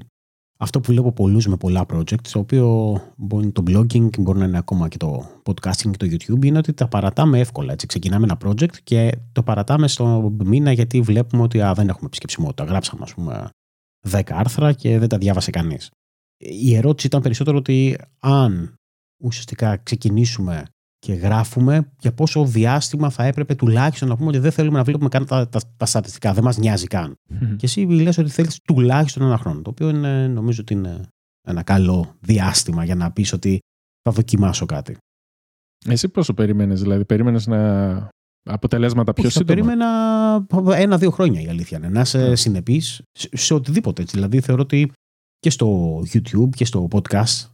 αυτό 0.58 0.80
που 0.80 0.92
βλέπω 0.92 1.12
πολλούς 1.12 1.48
με 1.48 1.58
πολλά 1.58 1.86
projects, 1.94 2.28
το 2.32 2.40
οποίο 2.40 3.00
μπορεί 3.18 3.52
το 3.52 3.64
blogging, 3.68 4.20
μπορεί 4.20 4.40
να 4.40 4.46
είναι 4.46 4.58
ακόμα 4.58 4.88
και 4.88 4.98
το 4.98 5.30
podcasting 5.44 5.92
και 5.92 5.98
το 5.98 6.06
YouTube, 6.06 6.46
είναι 6.46 6.58
ότι 6.58 6.74
τα 6.74 6.88
παρατάμε 6.88 7.40
εύκολα. 7.40 7.74
Έτσι. 7.74 7.86
Ξεκινάμε 7.86 8.24
ένα 8.24 8.38
project 8.46 8.76
και 8.84 9.12
το 9.32 9.44
παρατάμε 9.44 9.88
στο 9.88 10.36
μήνα 10.44 10.72
γιατί 10.72 11.02
βλέπουμε 11.02 11.42
ότι 11.44 11.62
α, 11.62 11.74
δεν 11.74 11.90
έχουμε 11.90 12.06
επισκεψιμότητα. 12.06 12.64
Γράψαμε, 12.64 13.04
ας 13.04 13.14
πούμε, 13.14 13.50
10 14.10 14.22
άρθρα 14.28 14.74
και 14.74 15.00
δεν 15.00 15.10
τα 15.10 15.18
διάβασε 15.18 15.52
κανείς. 15.52 15.92
Η 16.38 16.76
ερώτηση 16.76 17.08
ήταν 17.08 17.22
περισσότερο 17.22 17.58
ότι 17.58 17.98
αν 18.20 18.74
ουσιαστικά 19.24 19.78
ξεκινήσουμε 19.78 20.66
και 21.00 21.14
γράφουμε 21.14 21.92
για 22.00 22.14
πόσο 22.14 22.46
διάστημα 22.46 23.10
θα 23.10 23.24
έπρεπε 23.24 23.56
τουλάχιστον 23.56 24.08
να 24.10 24.16
πούμε 24.18 24.30
ότι 24.30 24.38
δεν 24.38 24.52
θέλουμε 24.52 24.78
να 24.78 24.84
βλέπουμε 24.84 25.10
καν 25.10 25.26
τα, 25.26 25.50
τα, 25.50 25.60
τα 25.78 25.86
στατιστικά. 25.86 26.34
Δεν 26.34 26.44
μας 26.44 26.58
νοιάζει 26.58 26.88
καν. 26.88 27.16
Και 27.56 27.66
εσύ 27.66 27.82
λες 27.82 28.18
ότι 28.18 28.30
θέλεις 28.30 28.62
τουλάχιστον 28.62 29.24
ένα 29.24 29.38
χρόνο. 29.38 29.62
Το 29.62 29.70
οποίο 29.70 29.90
είναι, 29.90 30.28
νομίζω 30.28 30.62
ότι 30.62 30.74
είναι 30.74 31.02
ένα 31.48 31.64
καλό 31.64 32.16
διάστημα 32.20 32.84
για 32.84 32.96
να 32.96 33.12
πεις 33.12 33.34
ότι 33.34 33.60
θα 34.02 34.12
δοκιμάσω 34.12 34.66
κάτι. 34.66 34.98
Εσύ 35.86 36.10
πόσο 36.10 36.34
περίμενες, 36.34 36.82
δηλαδή, 36.82 37.06
περίμενες 37.06 37.48
να 37.48 38.10
αποτελέσματα 38.44 39.14
πιο 39.14 39.30
σύντομα; 39.30 39.54
Περίμενα 39.54 40.48
ένα-δύο 40.76 41.12
χρόνια 41.12 41.42
η 41.42 41.48
αλήθεια 41.48 41.78
είναι. 41.78 41.90
Να 41.90 42.02
είσαι 42.02 42.36
συνεπής 42.36 43.02
σε 43.32 43.54
οτιδήποτε. 43.54 44.04
Δηλαδή 44.04 44.42
θεωρώ 44.42 44.62
ότι 44.62 44.92
και 45.40 45.50
στο 45.50 46.00
YouTube 46.14 46.50
και 46.50 46.66
στο 46.66 46.88
podcast 46.92 47.50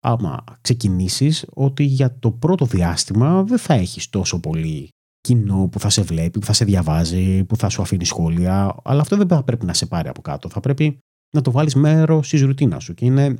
άμα 0.00 0.44
ξεκινήσεις 0.60 1.46
ότι 1.54 1.84
για 1.84 2.18
το 2.18 2.30
πρώτο 2.30 2.64
διάστημα 2.64 3.42
δεν 3.42 3.58
θα 3.58 3.74
έχεις 3.74 4.08
τόσο 4.08 4.40
πολύ 4.40 4.88
κοινό 5.20 5.68
που 5.68 5.80
θα 5.80 5.90
σε 5.90 6.02
βλέπει, 6.02 6.38
που 6.38 6.46
θα 6.46 6.52
σε 6.52 6.64
διαβάζει, 6.64 7.44
που 7.44 7.56
θα 7.56 7.68
σου 7.68 7.82
αφήνει 7.82 8.04
σχόλια, 8.04 8.76
αλλά 8.84 9.00
αυτό 9.00 9.16
δεν 9.16 9.28
θα 9.28 9.42
πρέπει 9.42 9.64
να 9.64 9.74
σε 9.74 9.86
πάρει 9.86 10.08
από 10.08 10.20
κάτω. 10.20 10.48
Θα 10.48 10.60
πρέπει 10.60 10.98
να 11.34 11.40
το 11.40 11.50
βάλεις 11.50 11.74
μέρος 11.74 12.28
τη 12.28 12.38
ρουτίνα 12.38 12.78
σου. 12.78 12.94
Και 12.94 13.04
είναι, 13.04 13.36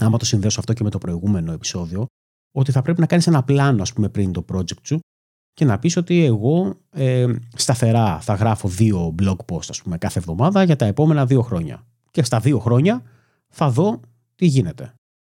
άμα 0.00 0.18
το 0.18 0.24
συνδέσω 0.24 0.60
αυτό 0.60 0.72
και 0.72 0.82
με 0.82 0.90
το 0.90 0.98
προηγούμενο 0.98 1.52
επεισόδιο, 1.52 2.06
ότι 2.56 2.72
θα 2.72 2.82
πρέπει 2.82 3.00
να 3.00 3.06
κάνεις 3.06 3.26
ένα 3.26 3.42
πλάνο, 3.42 3.82
ας 3.82 3.92
πούμε, 3.92 4.08
πριν 4.08 4.32
το 4.32 4.44
project 4.52 4.82
σου 4.82 4.98
και 5.52 5.64
να 5.64 5.78
πεις 5.78 5.96
ότι 5.96 6.24
εγώ 6.24 6.80
ε, 6.90 7.26
σταθερά 7.54 8.20
θα 8.20 8.34
γράφω 8.34 8.68
δύο 8.68 9.14
blog 9.22 9.36
post, 9.46 9.68
ας 9.68 9.82
πούμε, 9.82 9.98
κάθε 9.98 10.18
εβδομάδα 10.18 10.62
για 10.62 10.76
τα 10.76 10.84
επόμενα 10.84 11.26
δύο 11.26 11.42
χρόνια. 11.42 11.86
Και 12.10 12.22
στα 12.22 12.40
δύο 12.40 12.58
χρόνια 12.58 13.02
θα 13.48 13.70
δω 13.70 14.00
τι 14.34 14.46
γίνεται. 14.46 14.92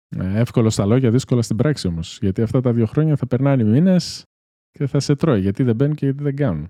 Ε, 0.09 0.41
εύκολο 0.41 0.71
στα 0.71 0.87
λόγια, 0.87 1.11
δύσκολο 1.11 1.43
στην 1.43 1.57
πράξη 1.57 1.87
όμως. 1.87 2.19
Γιατί 2.21 2.43
αυτά 2.43 2.61
τα 2.61 2.73
δύο 2.73 2.87
χρόνια 2.87 3.17
θα 3.17 3.27
περνάνε 3.27 3.63
οι 3.63 3.67
μήνες 3.67 4.23
και 4.71 4.87
θα 4.87 5.01
σε 5.01 5.15
τρώει. 5.15 5.41
Γιατί 5.41 5.63
δεν 5.63 5.77
μπαίνουν 5.77 5.95
και 5.95 6.05
γιατί 6.05 6.23
δεν 6.23 6.37
κάνουν. 6.37 6.69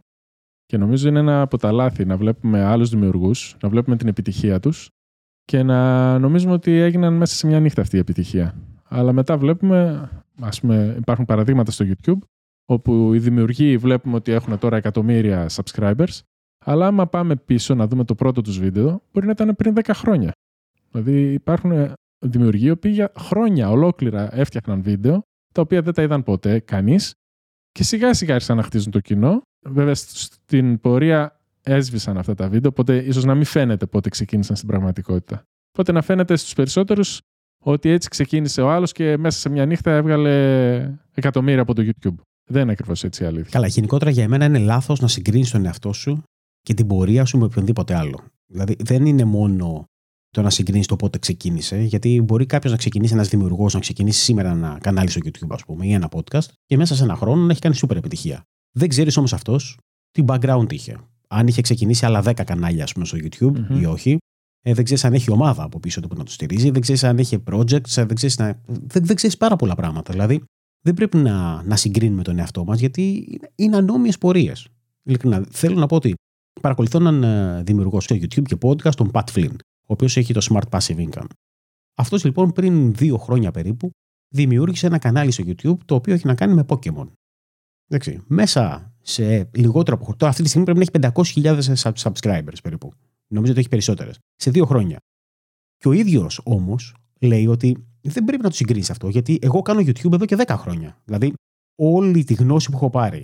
Και 0.67 0.77
νομίζω 0.77 1.09
είναι 1.09 1.19
ένα 1.19 1.41
από 1.41 1.59
τα 1.59 1.73
λάθη 1.73 2.05
να 2.05 2.17
βλέπουμε 2.17 2.63
άλλους 2.63 2.91
δημιουργούς, 2.91 3.57
να 3.63 3.69
βλέπουμε 3.69 3.97
την 3.97 4.09
επιτυχία 4.09 4.61
τους 4.61 4.89
και 5.45 5.63
να 5.63 6.19
νομίζουμε 6.19 6.53
ότι 6.53 6.73
έγιναν 6.73 7.15
μέσα 7.15 7.35
σε 7.35 7.47
μια 7.47 7.61
νύχτα 7.61 7.81
αυτή 7.81 7.97
η 7.97 7.99
επιτυχία. 7.99 8.55
Αλλά 8.89 9.13
μετά 9.13 9.39
βλέπουμε, 9.39 10.09
ας 10.41 10.61
πούμε, 10.61 10.95
υπάρχουν 10.99 11.25
παραδείγματα 11.25 11.71
στο 11.71 11.85
YouTube 11.89 12.19
όπου 12.65 13.15
οι 13.15 13.19
δημιουργοί 13.19 13.77
βλέπουμε 13.77 14.17
ότι 14.17 14.33
έχουν 14.33 14.59
τώρα 14.59 14.77
εκατομμύρια 14.77 15.47
subscribers, 15.51 16.21
αλλά 16.65 16.87
άμα 16.87 17.07
πάμε 17.07 17.37
πίσω 17.37 17.75
να 17.75 17.87
δούμε 17.87 18.05
το 18.05 18.15
πρώτο 18.15 18.41
τους 18.41 18.59
βίντεο, 18.59 19.03
μπορεί 19.13 19.27
να 19.27 19.33
ήταν 19.33 19.57
πριν 19.57 19.75
10 19.75 19.91
χρόνια. 19.95 20.33
Δηλαδή 20.91 21.33
υπάρχουν 21.33 21.93
δημιουργοί, 22.29 22.67
οι 22.67 22.71
οποίοι 22.71 22.93
για 22.95 23.13
χρόνια 23.19 23.71
ολόκληρα 23.71 24.37
έφτιαχναν 24.37 24.83
βίντεο, 24.83 25.23
τα 25.55 25.61
οποία 25.61 25.83
δεν 25.83 25.95
τα 25.95 26.03
είδαν 26.03 26.23
ποτέ 26.23 26.59
κανείς, 26.59 27.13
και 27.73 27.83
σιγά 27.85 28.15
σιγά 28.15 28.35
άρχισαν 28.35 28.57
να 28.57 28.63
χτίζουν 28.63 28.91
το 28.91 29.01
κοινό. 29.01 29.43
Βέβαια, 29.67 29.95
στην 29.95 30.81
πορεία 30.81 31.41
έσβησαν 31.63 32.19
αυτά 32.19 32.35
τα 32.35 32.49
βίντεο, 32.49 32.71
οπότε 32.71 32.97
ίσως 32.97 33.25
να 33.25 33.35
μην 33.35 33.45
φαίνεται 33.45 33.87
πότε 33.87 34.09
ξεκίνησαν 34.09 34.57
στην 34.57 34.69
πραγματικότητα. 34.69 35.43
Οπότε 35.71 35.93
να 35.93 36.03
φαίνεται 36.03 36.37
στους 36.37 36.53
περισσότερους 36.53 37.21
ότι 37.63 37.89
έτσι 37.89 38.09
ξεκίνησε 38.09 38.63
ο 38.63 38.71
άλλος 38.71 38.93
και 38.93 39.17
μέσα 39.19 39.39
σε 39.39 39.49
μια 39.49 39.67
νύχτα 39.67 39.91
έβγαλε 39.91 40.99
εκατομμύρια 41.15 41.63
από 41.63 41.75
το 41.75 41.83
YouTube. 41.83 42.15
Δεν 42.51 42.63
είναι 42.63 42.73
ακριβώς 42.73 43.05
έτσι 43.05 43.23
η 43.23 43.27
αλήθεια. 43.27 43.51
Καλά, 43.51 43.67
γενικότερα 43.67 44.11
για 44.11 44.29
μένα 44.29 44.45
είναι 44.45 44.59
λάθος 44.59 45.01
να 45.01 45.09
συγκρίνεις 45.09 45.51
τον 45.51 45.65
εαυτό 45.65 45.93
σου 45.93 46.23
και 46.61 46.75
την 46.75 46.87
πορεία 46.87 47.25
σου 47.25 47.39
με 47.39 47.45
οποιονδήποτε 47.45 47.95
άλλο. 47.95 48.25
Δηλαδή 48.47 48.77
δεν 48.79 49.07
είναι 49.07 49.25
μόνο 49.25 49.85
το 50.35 50.43
να 50.43 50.51
συγκρίνεις 50.51 50.87
το 50.87 50.97
πότε 50.97 51.19
ξεκίνησε. 51.19 51.77
Γιατί 51.77 52.23
μπορεί 52.23 52.47
κάποιος 52.47 52.73
να 52.73 52.79
ξεκινήσει, 52.79 53.13
ένας 53.13 53.29
δημιουργός, 53.29 53.75
να 53.75 53.81
ξεκινήσει 53.81 54.21
σήμερα 54.21 54.51
ένα 54.51 54.79
κανάλι 54.81 55.09
στο 55.09 55.21
YouTube, 55.25 55.49
ας 55.51 55.65
πούμε, 55.65 55.87
ή 55.87 55.93
ένα 55.93 56.09
podcast, 56.13 56.49
και 56.67 56.77
μέσα 56.77 56.95
σε 56.95 57.03
ένα 57.03 57.15
χρόνο 57.17 57.43
να 57.43 57.51
έχει 57.51 57.61
κάνει 57.61 57.75
σούπερ 57.75 57.97
επιτυχία. 57.97 58.43
Δεν 58.73 58.89
ξέρεις 58.89 59.17
όμως 59.17 59.33
αυτός 59.33 59.79
τι 60.11 60.25
background 60.27 60.73
είχε. 60.73 60.97
Αν 61.29 61.47
είχε 61.47 61.61
ξεκινήσει 61.61 62.07
άλλα 62.07 62.23
10 62.25 62.45
κανάλια, 62.45 62.83
ας 62.85 62.93
πούμε, 62.93 63.05
στο 63.05 63.19
YouTube 63.21 63.57
mm-hmm. 63.57 63.81
ή 63.81 63.85
όχι. 63.85 64.17
Ε, 64.63 64.75
δεν 64.75 64.85
ξέρεις 64.85 65.05
αν 65.05 65.13
έχει 65.13 65.31
ομάδα 65.31 65.63
από 65.63 65.79
πίσω 65.79 66.01
του 66.01 66.09
που 66.09 66.17
να 66.17 66.25
το 66.25 66.31
στηρίζει, 66.31 66.71
δεν 66.71 66.81
ξέρεις 66.81 67.05
αν 67.05 67.19
έχει 67.19 67.43
projects, 67.51 67.89
δεν 67.95 68.15
ξέρεις 68.15 68.39
να... 68.39 68.61
δεν, 68.67 69.05
δεν 69.05 69.17
ξέρεις 69.17 69.37
πάρα 69.37 69.57
πολλά 69.57 69.75
πράγματα. 69.75 70.13
Δηλαδή, 70.13 70.43
δεν 70.85 70.95
πρέπει 70.95 71.17
να, 71.17 71.63
να 71.63 71.77
συγκρίνουμε 71.77 72.23
τον 72.23 72.39
εαυτό 72.39 72.65
μας, 72.65 72.81
γιατί 72.81 73.27
είναι 73.55 73.77
ανώμιες 73.77 74.19
πορείες. 74.19 74.69
Ειλικρινά, 75.03 75.47
θέλω 75.51 75.79
να 75.79 75.87
πω 75.87 75.97
ότι 75.97 76.15
παρακολουθώ 76.61 76.99
έναν 76.99 77.23
ε, 77.23 77.63
δημιουργό 77.63 78.01
στο 78.01 78.17
YouTube 78.17 78.43
και 78.43 78.57
podcast, 78.63 78.95
τον 78.95 79.11
Pat 79.13 79.25
Flynn 79.35 79.57
ο 79.87 79.93
οποίος 79.93 80.17
έχει 80.17 80.33
το 80.33 80.47
Smart 80.51 80.79
Passive 80.79 81.09
Income. 81.09 81.27
Αυτός 81.95 82.25
λοιπόν 82.25 82.53
πριν 82.53 82.95
δύο 82.95 83.17
χρόνια 83.17 83.51
περίπου 83.51 83.91
δημιούργησε 84.29 84.87
ένα 84.87 84.99
κανάλι 84.99 85.31
στο 85.31 85.45
YouTube 85.47 85.79
το 85.85 85.95
οποίο 85.95 86.15
έχει 86.15 86.27
να 86.27 86.35
κάνει 86.35 86.55
με 86.55 86.65
Pokémon. 86.69 87.07
Εντάξει, 87.89 88.23
μέσα 88.27 88.93
σε 89.03 89.51
λιγότερο 89.55 89.97
από 89.97 90.05
χρόνο. 90.05 90.27
Αυτή 90.27 90.43
τη 90.43 90.49
στιγμή 90.49 90.67
πρέπει 90.67 91.03
να 91.03 91.11
έχει 91.13 91.63
500.000 91.75 91.95
subscribers 91.95 92.57
περίπου. 92.63 92.93
Νομίζω 93.27 93.51
ότι 93.53 93.61
έχει 93.61 93.69
περισσότερες. 93.69 94.19
Σε 94.35 94.51
δύο 94.51 94.65
χρόνια. 94.67 94.99
Και 95.77 95.89
ο 95.89 95.93
ίδιος 95.93 96.41
όμως 96.45 96.95
λέει 97.21 97.47
ότι 97.47 97.87
δεν 98.01 98.25
πρέπει 98.25 98.43
να 98.43 98.49
το 98.49 98.55
συγκρίνεις 98.55 98.91
αυτό, 98.91 99.09
γιατί 99.09 99.39
εγώ 99.43 99.63
κάνω 99.63 99.81
YouTube 99.81 100.13
εδώ 100.13 100.25
και 100.25 100.37
10 100.39 100.55
χρόνια. 100.59 101.01
Δηλαδή, 101.05 101.33
όλη 101.75 102.25
τη 102.25 102.35
γνώση 102.35 102.71
που 102.71 102.77
έχω 102.77 102.91
πάρει, 102.91 103.23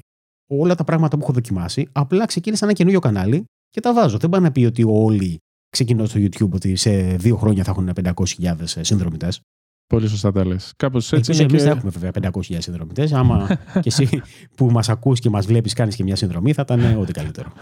όλα 0.50 0.74
τα 0.74 0.84
πράγματα 0.84 1.16
που 1.16 1.22
έχω 1.22 1.32
δοκιμάσει, 1.32 1.88
απλά 1.92 2.26
ξεκίνησα 2.26 2.64
ένα 2.64 2.74
καινούριο 2.74 3.00
κανάλι 3.00 3.44
και 3.68 3.80
τα 3.80 3.94
βάζω. 3.94 4.18
Δεν 4.18 4.30
πάει 4.30 4.40
να 4.40 4.52
πει 4.52 4.64
ότι 4.64 4.84
όλοι 4.86 5.38
ξεκινώ 5.70 6.04
στο 6.04 6.20
YouTube 6.20 6.50
ότι 6.50 6.76
σε 6.76 7.16
δύο 7.16 7.36
χρόνια 7.36 7.64
θα 7.64 7.70
έχουν 7.70 7.90
500.000 8.02 8.54
συνδρομητές. 8.64 9.40
Πολύ 9.86 10.08
σωστά 10.08 10.32
τα 10.32 10.46
λες. 10.46 10.72
Κάπως 10.76 11.12
έτσι. 11.12 11.32
Εμείς 11.32 11.52
και... 11.52 11.58
δεν 11.58 11.76
έχουμε 11.76 11.90
βέβαια 11.90 12.30
500.000 12.32 12.56
συνδρομητές. 12.58 13.12
Άμα 13.12 13.46
και 13.82 13.88
εσύ 13.88 14.22
που 14.56 14.70
μας 14.70 14.88
ακούς 14.88 15.20
και 15.20 15.30
μας 15.30 15.46
βλέπεις, 15.46 15.72
κάνεις 15.72 15.96
και 15.96 16.02
μια 16.02 16.16
συνδρομή, 16.16 16.52
θα 16.52 16.62
ήταν 16.62 16.98
ό,τι 16.98 17.12
καλύτερο. 17.12 17.52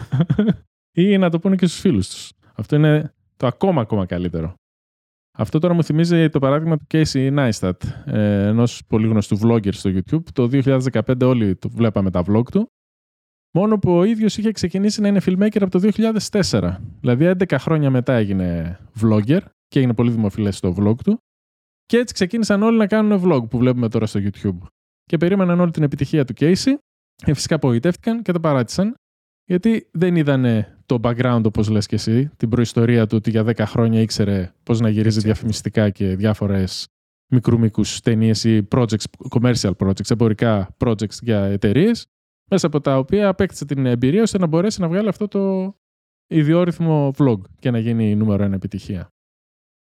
Ή 0.92 1.18
να 1.18 1.30
το 1.30 1.38
πούνε 1.38 1.56
και 1.56 1.66
στους 1.66 1.80
φίλους 1.80 2.08
τους. 2.08 2.32
Αυτό 2.54 2.76
είναι 2.76 3.12
το 3.36 3.46
ακόμα 3.46 3.80
ακόμα 3.80 4.06
καλύτερο. 4.06 4.54
Αυτό 5.38 5.58
τώρα 5.58 5.74
μου 5.74 5.84
θυμίζει 5.84 6.28
το 6.28 6.38
παράδειγμα 6.38 6.76
του 6.76 6.86
Casey 6.90 7.38
Neistat, 7.38 7.72
ε, 8.04 8.46
ενός 8.46 8.82
πολύ 8.86 9.06
γνωστού 9.06 9.38
vlogger 9.42 9.74
στο 9.74 9.90
YouTube. 9.90 10.22
Το 10.32 10.48
2015 10.52 11.20
όλοι 11.22 11.56
το 11.56 11.68
βλέπαμε 11.68 12.10
τα 12.10 12.24
vlog 12.26 12.44
του 12.50 12.70
Μόνο 13.54 13.78
που 13.78 13.96
ο 13.96 14.04
ίδιος 14.04 14.36
είχε 14.36 14.52
ξεκινήσει 14.52 15.00
να 15.00 15.08
είναι 15.08 15.20
filmmaker 15.24 15.60
από 15.60 15.70
το 15.70 15.90
2004. 16.50 16.76
Δηλαδή 17.00 17.34
11 17.38 17.56
χρόνια 17.58 17.90
μετά 17.90 18.12
έγινε 18.12 18.78
vlogger 19.02 19.40
και 19.68 19.78
έγινε 19.78 19.94
πολύ 19.94 20.10
δημοφιλές 20.10 20.56
στο 20.56 20.74
vlog 20.78 20.96
του. 21.04 21.18
Και 21.86 21.96
έτσι 21.96 22.14
ξεκίνησαν 22.14 22.62
όλοι 22.62 22.76
να 22.76 22.86
κάνουν 22.86 23.22
vlog 23.24 23.48
που 23.50 23.58
βλέπουμε 23.58 23.88
τώρα 23.88 24.06
στο 24.06 24.20
YouTube. 24.22 24.58
Και 25.04 25.16
περίμεναν 25.16 25.60
όλη 25.60 25.70
την 25.70 25.82
επιτυχία 25.82 26.24
του 26.24 26.34
Casey. 26.36 26.74
Και 27.14 27.34
φυσικά 27.34 27.54
απογοητεύτηκαν 27.54 28.22
και 28.22 28.32
το 28.32 28.40
παράτησαν. 28.40 28.94
Γιατί 29.44 29.88
δεν 29.92 30.16
είδανε 30.16 30.78
το 30.86 31.00
background, 31.02 31.42
όπως 31.44 31.68
λες 31.68 31.86
και 31.86 31.94
εσύ, 31.94 32.30
την 32.36 32.48
προϊστορία 32.48 33.06
του 33.06 33.16
ότι 33.16 33.30
για 33.30 33.44
10 33.44 33.54
χρόνια 33.66 34.00
ήξερε 34.00 34.52
πώς 34.62 34.80
να 34.80 34.88
γυρίζει 34.88 35.20
διαφημιστικά 35.20 35.90
και 35.90 36.16
διάφορες 36.16 36.86
μικρού 37.32 37.58
μήκους 37.58 38.00
ταινίες 38.00 38.44
ή 38.44 38.68
projects, 38.70 39.04
commercial 39.30 39.72
projects, 39.78 40.10
εμπορικά 40.10 40.76
projects 40.78 41.18
για 41.20 41.44
εταιρείες, 41.44 42.06
μέσα 42.48 42.66
από 42.66 42.80
τα 42.80 42.98
οποία 42.98 43.28
απέκτησε 43.28 43.64
την 43.64 43.86
εμπειρία 43.86 44.22
ώστε 44.22 44.38
να 44.38 44.46
μπορέσει 44.46 44.80
να 44.80 44.88
βγάλει 44.88 45.08
αυτό 45.08 45.28
το 45.28 45.74
ιδιόρυθμο 46.26 47.14
vlog 47.18 47.40
και 47.58 47.70
να 47.70 47.78
γίνει 47.78 48.10
η 48.10 48.16
νούμερο 48.16 48.42
ένα 48.44 48.54
επιτυχία. 48.54 49.08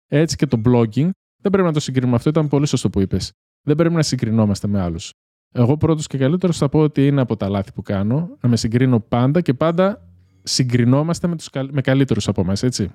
Έτσι 0.07 0.35
και 0.35 0.45
το 0.45 0.61
blogging 0.65 1.09
δεν 1.41 1.51
πρέπει 1.51 1.67
να 1.67 1.73
το 1.73 1.79
συγκρίνουμε. 1.79 2.15
Αυτό 2.15 2.29
ήταν 2.29 2.47
πολύ 2.47 2.65
σωστό 2.65 2.89
που 2.89 2.99
είπες. 2.99 3.31
Δεν 3.61 3.75
πρέπει 3.75 3.93
να 3.93 4.03
συγκρινόμαστε 4.03 4.67
με 4.67 4.81
άλλους. 4.81 5.13
Εγώ 5.53 5.77
πρώτος 5.77 6.07
και 6.07 6.17
καλύτερος 6.17 6.57
θα 6.57 6.69
πω 6.69 6.79
ότι 6.79 7.07
είναι 7.07 7.21
από 7.21 7.37
τα 7.37 7.49
λάθη 7.49 7.71
που 7.71 7.81
κάνω 7.81 8.37
να 8.41 8.49
με 8.49 8.57
συγκρίνω 8.57 8.99
πάντα 8.99 9.41
και 9.41 9.53
πάντα 9.53 10.09
συγκρινόμαστε 10.43 11.27
με, 11.27 11.35
τους, 11.35 11.49
με 11.71 11.81
καλύτερους 11.81 12.27
από 12.27 12.41
εμάς, 12.41 12.63
έτσι. 12.63 12.91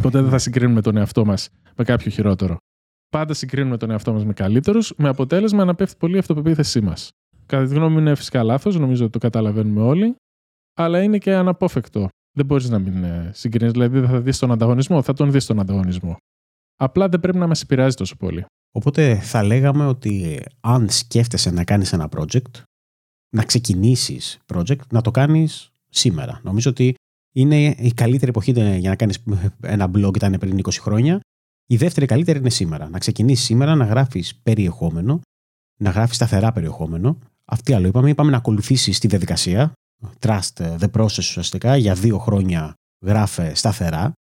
Ποτέ 0.00 0.20
δεν 0.20 0.30
θα 0.30 0.38
συγκρίνουμε 0.38 0.80
τον 0.80 0.96
εαυτό 0.96 1.24
μας 1.24 1.48
με 1.76 1.84
κάποιο 1.84 2.10
χειρότερο. 2.10 2.56
Πάντα 3.08 3.34
συγκρίνουμε 3.34 3.76
τον 3.76 3.90
εαυτό 3.90 4.12
μας 4.12 4.24
με 4.24 4.32
καλύτερους, 4.32 4.92
με 4.96 5.08
αποτέλεσμα 5.08 5.64
να 5.64 5.74
πέφτει 5.74 5.96
πολύ 5.98 6.16
η 6.16 6.18
αυτοπεποίθησή 6.18 6.80
μας. 6.80 7.10
Κατά 7.50 7.66
τη 7.66 7.74
γνώμη 7.74 7.92
μου 7.92 7.98
είναι 7.98 8.14
φυσικά 8.14 8.42
λάθος, 8.42 8.78
νομίζω 8.78 9.02
ότι 9.02 9.12
το 9.12 9.18
καταλαβαίνουμε 9.18 9.82
όλοι, 9.82 10.14
αλλά 10.76 11.02
είναι 11.02 11.18
και 11.18 11.34
αναπόφευκτο. 11.34 12.08
Δεν 12.36 12.46
μπορείς 12.46 12.68
να 12.68 12.78
μην 12.78 13.04
ε, 13.04 13.30
συγκρίνεις. 13.34 13.72
Δηλαδή, 13.72 13.98
δεν 13.98 14.08
θα 14.08 14.20
δεις 14.20 14.38
τον 14.38 14.52
ανταγωνισμό, 14.52 15.02
θα 15.02 15.12
τον 15.12 15.30
δεις 15.30 15.46
τον 15.46 15.60
ανταγωνισμό. 15.60 16.16
Απλά 16.76 17.08
δεν 17.08 17.20
πρέπει 17.20 17.38
να 17.38 17.46
μας 17.46 17.62
επηρεάζει 17.62 17.96
τόσο 17.96 18.16
πολύ. 18.16 18.44
Οπότε 18.70 19.14
θα 19.14 19.42
λέγαμε 19.42 19.86
ότι 19.86 20.42
αν 20.60 20.88
σκέφτεσαι 20.88 21.50
να 21.50 21.64
κάνεις 21.64 21.92
ένα 21.92 22.08
project, 22.16 22.62
να 23.36 23.44
ξεκινήσεις 23.44 24.38
project, 24.54 24.86
να 24.90 25.00
το 25.00 25.10
κάνεις 25.10 25.70
σήμερα. 25.88 26.40
Νομίζω 26.42 26.70
ότι 26.70 26.94
είναι 27.34 27.66
η 27.66 27.92
καλύτερη 27.94 28.30
εποχή 28.30 28.50
για 28.78 28.90
να 28.90 28.96
κάνεις 28.96 29.22
ένα 29.60 29.90
blog 29.94 30.16
ήταν 30.16 30.36
πριν 30.38 30.60
20 30.62 30.70
χρόνια. 30.80 31.20
Η 31.66 31.76
δεύτερη 31.76 32.06
καλύτερη 32.06 32.38
είναι 32.38 32.50
σήμερα. 32.50 32.88
Να 32.88 32.98
ξεκινήσεις 32.98 33.44
σήμερα 33.44 33.74
να 33.74 33.84
γράφεις 33.84 34.36
περιεχόμενο, 34.36 35.20
να 35.80 35.90
γράφεις 35.90 36.16
σταθερά 36.16 36.52
περιεχόμενο. 36.52 37.18
Αυτή 37.50 37.72
άλλο 37.72 37.86
είπαμε. 37.86 38.10
Είπαμε 38.10 38.30
να 38.30 38.36
ακολουθήσεις 38.36 38.98
τη 38.98 39.08
διαδικασία. 39.08 39.72
Trust 40.18 40.78
the 40.78 40.90
process 40.92 41.18
ουσιαστικά. 41.18 41.76
Για 41.76 41.94
δύο 41.94 42.18
χρόνια 42.18 42.74
γράφε 43.04 43.54
σταθερά. 43.54 44.12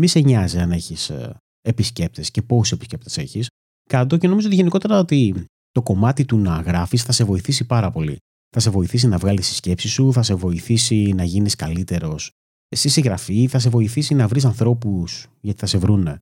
Μη 0.00 0.06
σε 0.06 0.20
νοιάζει 0.20 0.58
αν 0.58 0.72
έχεις 0.72 1.10
ε, 1.10 1.36
επισκέπτες 1.60 2.30
και 2.30 2.42
πόσους 2.42 2.72
επισκέπτες 2.72 3.18
έχεις 3.18 3.48
κάτω 3.88 4.16
και 4.16 4.28
νομίζω 4.28 4.46
ότι 4.46 4.56
γενικότερα 4.56 4.98
ότι 4.98 5.44
το 5.70 5.82
κομμάτι 5.82 6.24
του 6.24 6.38
να 6.38 6.60
γράφεις 6.60 7.02
θα 7.02 7.12
σε 7.12 7.24
βοηθήσει 7.24 7.64
πάρα 7.64 7.90
πολύ. 7.90 8.16
Θα 8.50 8.60
σε 8.60 8.70
βοηθήσει 8.70 9.08
να 9.08 9.18
βγάλεις 9.18 9.48
τη 9.48 9.54
σκέψη 9.54 9.88
σου, 9.88 10.12
θα 10.12 10.22
σε 10.22 10.34
βοηθήσει 10.34 11.12
να 11.12 11.24
γίνεις 11.24 11.54
καλύτερος 11.54 12.30
στη 12.76 12.88
συγγραφή, 12.88 13.46
θα 13.46 13.58
σε 13.58 13.68
βοηθήσει 13.68 14.14
να 14.14 14.28
βρεις 14.28 14.44
ανθρώπους 14.44 15.26
γιατί 15.40 15.60
θα 15.60 15.66
σε 15.66 15.78
βρούνε 15.78 16.18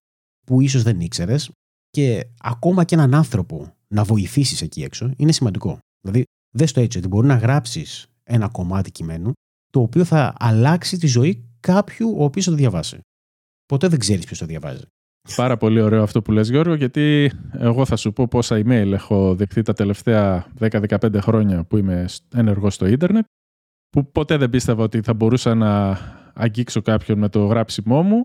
που 0.47 0.61
ίσως 0.61 0.83
δεν 0.83 1.01
ήξερες 1.01 1.51
και 1.91 2.27
ακόμα 2.39 2.85
και 2.85 2.95
έναν 2.95 3.15
άνθρωπο 3.15 3.75
να 3.89 4.05
βοηθήσεις 4.05 4.63
εκεί 4.63 4.83
έξω 4.83 5.13
είναι 5.17 5.33
σημαντικό. 5.33 5.79
Δηλαδή, 6.01 6.25
δες 6.57 6.73
το 6.73 6.81
έτσι, 6.81 6.99
ότι 6.99 7.09
μπορεί 7.09 7.27
να 7.27 7.37
γράψεις 7.37 8.07
ένα 8.23 8.49
κομμάτι 8.49 8.91
κειμένου 8.91 9.33
το 9.73 9.81
οποίο 9.81 10.05
θα 10.05 10.35
αλλάξει 10.39 10.99
τη 10.99 11.07
ζωή 11.07 11.49
κάποιου 11.61 12.15
ο 12.19 12.25
οποίος 12.25 12.45
θα 12.45 12.51
το 12.51 12.57
διαβάσει. 12.57 13.01
Ποτέ 13.67 13.89
δεν 13.89 13.99
ξέρεις 13.99 14.25
ποιος 14.25 14.39
το 14.39 14.47
διαβάζει. 14.47 14.83
Πάρα 15.37 15.57
πολύ 15.57 15.81
ωραίο 15.81 16.03
αυτό 16.03 16.23
που 16.23 16.33
λες 16.33 16.49
Γιώργο, 16.49 16.75
γιατί 16.75 17.31
εγώ 17.53 17.85
θα 17.85 17.97
σου 17.97 18.13
πω 18.13 18.29
πόσα 18.29 18.57
email 18.57 18.91
έχω 18.93 19.35
δεχθεί 19.35 19.63
τα 19.63 19.73
τελευταία 19.73 20.47
10-15 20.59 21.19
χρόνια 21.21 21.65
που 21.65 21.77
είμαι 21.77 22.07
ενεργός 22.35 22.75
στο 22.75 22.87
ίντερνετ, 22.87 23.25
που 23.89 24.11
ποτέ 24.11 24.37
δεν 24.37 24.51
πίστευα 24.51 24.83
ότι 24.83 25.01
θα 25.01 25.15
μπορούσα 25.15 25.55
να 25.55 25.99
αγγίξω 26.35 26.83
κάποιον 26.83 27.19
με 27.19 27.29
το 27.29 27.47
γράψιμό 27.47 28.03
μου 28.03 28.25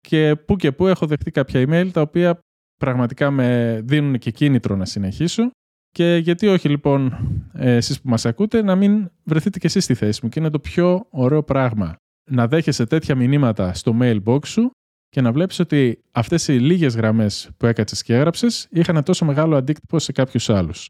και 0.00 0.36
που 0.36 0.56
και 0.56 0.72
που 0.72 0.86
έχω 0.86 1.06
δεχτεί 1.06 1.30
κάποια 1.30 1.64
email 1.68 1.90
τα 1.92 2.00
οποία 2.00 2.38
πραγματικά 2.76 3.30
με 3.30 3.80
δίνουν 3.84 4.18
και 4.18 4.30
κίνητρο 4.30 4.76
να 4.76 4.84
συνεχίσω 4.84 5.50
και 5.92 6.16
γιατί 6.16 6.46
όχι 6.46 6.68
λοιπόν 6.68 7.14
εσείς 7.52 8.00
που 8.00 8.08
μας 8.08 8.26
ακούτε 8.26 8.62
να 8.62 8.76
μην 8.76 9.10
βρεθείτε 9.24 9.58
και 9.58 9.66
εσείς 9.66 9.84
στη 9.84 9.94
θέση 9.94 10.20
μου 10.22 10.28
και 10.28 10.40
είναι 10.40 10.50
το 10.50 10.60
πιο 10.60 11.06
ωραίο 11.10 11.42
πράγμα 11.42 11.96
να 12.30 12.48
δέχεσαι 12.48 12.86
τέτοια 12.86 13.14
μηνύματα 13.14 13.74
στο 13.74 13.96
mailbox 14.00 14.46
σου 14.46 14.70
και 15.08 15.20
να 15.20 15.32
βλέπεις 15.32 15.58
ότι 15.58 16.02
αυτές 16.12 16.48
οι 16.48 16.58
λίγες 16.58 16.96
γραμμές 16.96 17.50
που 17.56 17.66
έκατσες 17.66 18.02
και 18.02 18.14
έγραψες 18.14 18.66
είχαν 18.70 19.02
τόσο 19.02 19.24
μεγάλο 19.24 19.56
αντίκτυπο 19.56 19.98
σε 19.98 20.12
κάποιους 20.12 20.50
άλλους. 20.50 20.88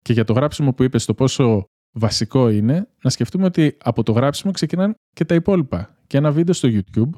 Και 0.00 0.12
για 0.12 0.24
το 0.24 0.32
γράψιμο 0.32 0.74
που 0.74 0.82
είπες 0.82 1.04
το 1.04 1.14
πόσο 1.14 1.64
βασικό 1.96 2.48
είναι, 2.48 2.88
να 3.02 3.10
σκεφτούμε 3.10 3.44
ότι 3.44 3.76
από 3.82 4.02
το 4.02 4.12
γράψιμο 4.12 4.52
ξεκινάνε 4.52 4.94
και 5.12 5.24
τα 5.24 5.34
υπόλοιπα. 5.34 5.96
Και 6.06 6.16
ένα 6.16 6.32
βίντεο 6.32 6.54
στο 6.54 6.68
YouTube, 6.72 7.10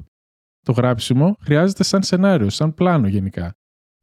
το 0.65 0.71
γράψιμο 0.71 1.35
χρειάζεται 1.39 1.83
σαν 1.83 2.03
σενάριο, 2.03 2.49
σαν 2.49 2.73
πλάνο 2.73 3.07
γενικά. 3.07 3.51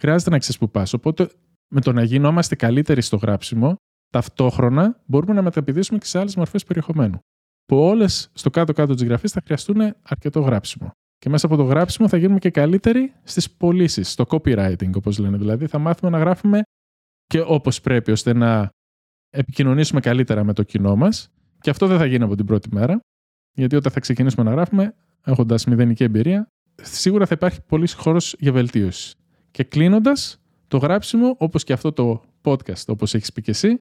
Χρειάζεται 0.00 0.30
να 0.30 0.38
ξέρει 0.38 0.58
που 0.58 0.70
πα. 0.70 0.86
Οπότε 0.94 1.28
με 1.74 1.80
το 1.80 1.92
να 1.92 2.02
γινόμαστε 2.02 2.54
καλύτεροι 2.54 3.02
στο 3.02 3.16
γράψιμο, 3.16 3.76
ταυτόχρονα 4.10 5.00
μπορούμε 5.06 5.34
να 5.34 5.42
μεταπηδήσουμε 5.42 5.98
και 5.98 6.06
σε 6.06 6.18
άλλες 6.18 6.36
μορφές 6.36 6.64
περιεχομένου. 6.64 7.18
Που 7.64 7.76
όλες 7.76 8.30
στο 8.32 8.50
κάτω-κάτω 8.50 8.94
της 8.94 9.04
γραφής 9.04 9.32
θα 9.32 9.40
χρειαστούν 9.44 9.94
αρκετό 10.02 10.40
γράψιμο. 10.40 10.90
Και 11.18 11.28
μέσα 11.28 11.46
από 11.46 11.56
το 11.56 11.62
γράψιμο 11.62 12.08
θα 12.08 12.16
γίνουμε 12.16 12.38
και 12.38 12.50
καλύτεροι 12.50 13.12
στις 13.22 13.50
πωλήσεις, 13.50 14.10
στο 14.10 14.24
copywriting, 14.28 14.90
όπως 14.96 15.18
λένε. 15.18 15.36
Δηλαδή, 15.36 15.66
θα 15.66 15.78
μάθουμε 15.78 16.10
να 16.10 16.18
γράφουμε 16.18 16.62
και 17.26 17.40
όπως 17.46 17.80
πρέπει, 17.80 18.10
ώστε 18.10 18.32
να 18.32 18.68
επικοινωνήσουμε 19.30 20.00
καλύτερα 20.00 20.44
με 20.44 20.52
το 20.52 20.62
κοινό 20.62 20.96
μας. 20.96 21.32
Και 21.60 21.70
αυτό 21.70 21.86
δεν 21.86 21.98
θα 21.98 22.06
γίνει 22.06 22.24
από 22.24 22.36
την 22.36 22.46
πρώτη 22.46 22.68
μέρα. 22.72 23.00
Γιατί 23.52 23.76
όταν 23.76 23.92
θα 23.92 24.00
ξεκινήσουμε 24.00 24.44
να 24.44 24.50
γράφουμε, 24.50 24.94
έχοντας 25.24 25.64
μηδενική 25.64 26.04
εμπειρία, 26.04 26.46
σίγουρα 26.82 27.26
θα 27.26 27.34
υπάρχει 27.34 27.62
πολύ 27.62 27.90
χώρος 27.90 28.34
για 28.38 28.52
βελτίωση. 28.52 29.16
Και 29.50 29.64
κλείνοντας, 29.64 30.38
το 30.68 30.78
γράψιμο, 30.78 31.34
όπως 31.38 31.64
και 31.64 31.72
αυτό 31.72 31.92
το 31.92 32.22
podcast, 32.42 32.84
όπως 32.86 33.14
έχεις 33.14 33.32
πει 33.32 33.42
και 33.42 33.50
εσύ, 33.50 33.76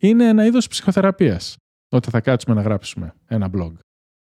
είναι 0.00 0.28
ένα 0.28 0.46
είδος 0.46 0.68
ψυχοθεραπείας. 0.68 1.56
Όταν 1.88 2.12
θα 2.12 2.20
κάτσουμε 2.20 2.54
να 2.54 2.62
γράψουμε 2.62 3.14
ένα 3.26 3.50
blog. 3.54 3.72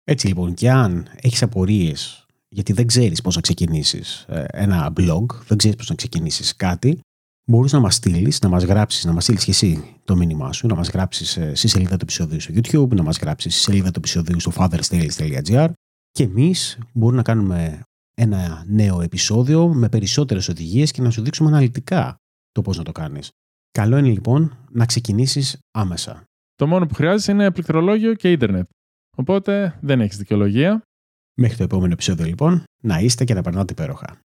Έτσι 0.03 0.27
λοιπόν, 0.27 0.53
και 0.53 0.71
αν 0.71 1.07
έχεις 1.15 1.43
απορίες 1.43 2.25
γιατί 2.49 2.73
δεν 2.73 2.87
ξέρεις 2.87 3.21
πώς 3.21 3.35
να 3.35 3.41
ξεκινήσεις 3.41 4.25
ε, 4.27 4.45
ένα 4.47 4.93
blog, 4.97 5.25
δεν 5.47 5.57
ξέρεις 5.57 5.77
πώς 5.77 5.89
να 5.89 5.95
ξεκινήσεις 5.95 6.55
κάτι, 6.55 6.99
μπορείς 7.47 7.71
να 7.71 7.79
μας 7.79 7.95
στείλεις, 7.95 8.39
να 8.39 8.49
μας 8.49 8.63
γράψεις, 8.63 9.05
να 9.05 9.13
μας 9.13 9.23
στείλεις 9.23 9.43
και 9.43 9.51
εσύ 9.51 9.95
το 10.05 10.15
μήνυμά 10.15 10.53
σου, 10.53 10.67
να 10.67 10.75
μας 10.75 10.89
γράψεις 10.89 11.37
ε, 11.37 11.55
στη 11.55 11.67
σελίδα 11.67 11.89
του 11.97 12.01
επεισοδίου 12.01 12.39
στο 12.39 12.53
YouTube, 12.55 12.95
να 12.95 13.03
μας 13.03 13.17
γράψεις 13.17 13.53
στη 13.53 13.61
σελίδα 13.61 13.91
του 13.91 13.99
επεισοδίου 13.99 14.39
στο 14.39 14.51
fatherstales.gr 14.55 15.69
και 16.11 16.23
εμείς 16.23 16.77
μπορούμε 16.93 17.17
να 17.17 17.23
κάνουμε 17.23 17.81
ένα 18.21 18.63
νέο 18.67 19.01
επεισόδιο 19.01 19.73
με 19.73 19.89
περισσότερες 19.89 20.47
οδηγίες 20.47 20.91
και 20.91 21.01
να 21.01 21.09
σου 21.09 21.21
δείξουμε 21.21 21.49
αναλυτικά 21.49 22.15
το 22.51 22.61
πώς 22.61 22.77
να 22.77 22.83
το 22.83 22.91
κάνεις. 22.91 23.31
Καλό 23.71 23.97
είναι 23.97 24.07
λοιπόν 24.07 24.57
να 24.71 24.85
ξεκινήσεις 24.85 25.57
άμεσα. 25.71 26.23
Το 26.55 26.67
μόνο 26.67 26.85
που 26.85 26.93
χρειάζεσαι 26.93 27.31
είναι 27.31 27.51
πληκτρολόγιο 27.51 28.13
και 28.13 28.31
ίντερνετ. 28.31 28.69
Οπότε 29.17 29.79
δεν 29.81 30.01
έχεις 30.01 30.17
δικαιολογία. 30.17 30.81
Μέχρι 31.39 31.57
το 31.57 31.63
επόμενο 31.63 31.93
επεισόδιο 31.93 32.25
λοιπόν, 32.25 32.63
να 32.83 32.99
είστε 32.99 33.23
και 33.23 33.33
να 33.33 33.41
περνάτε 33.41 33.71
υπέροχα. 33.73 34.19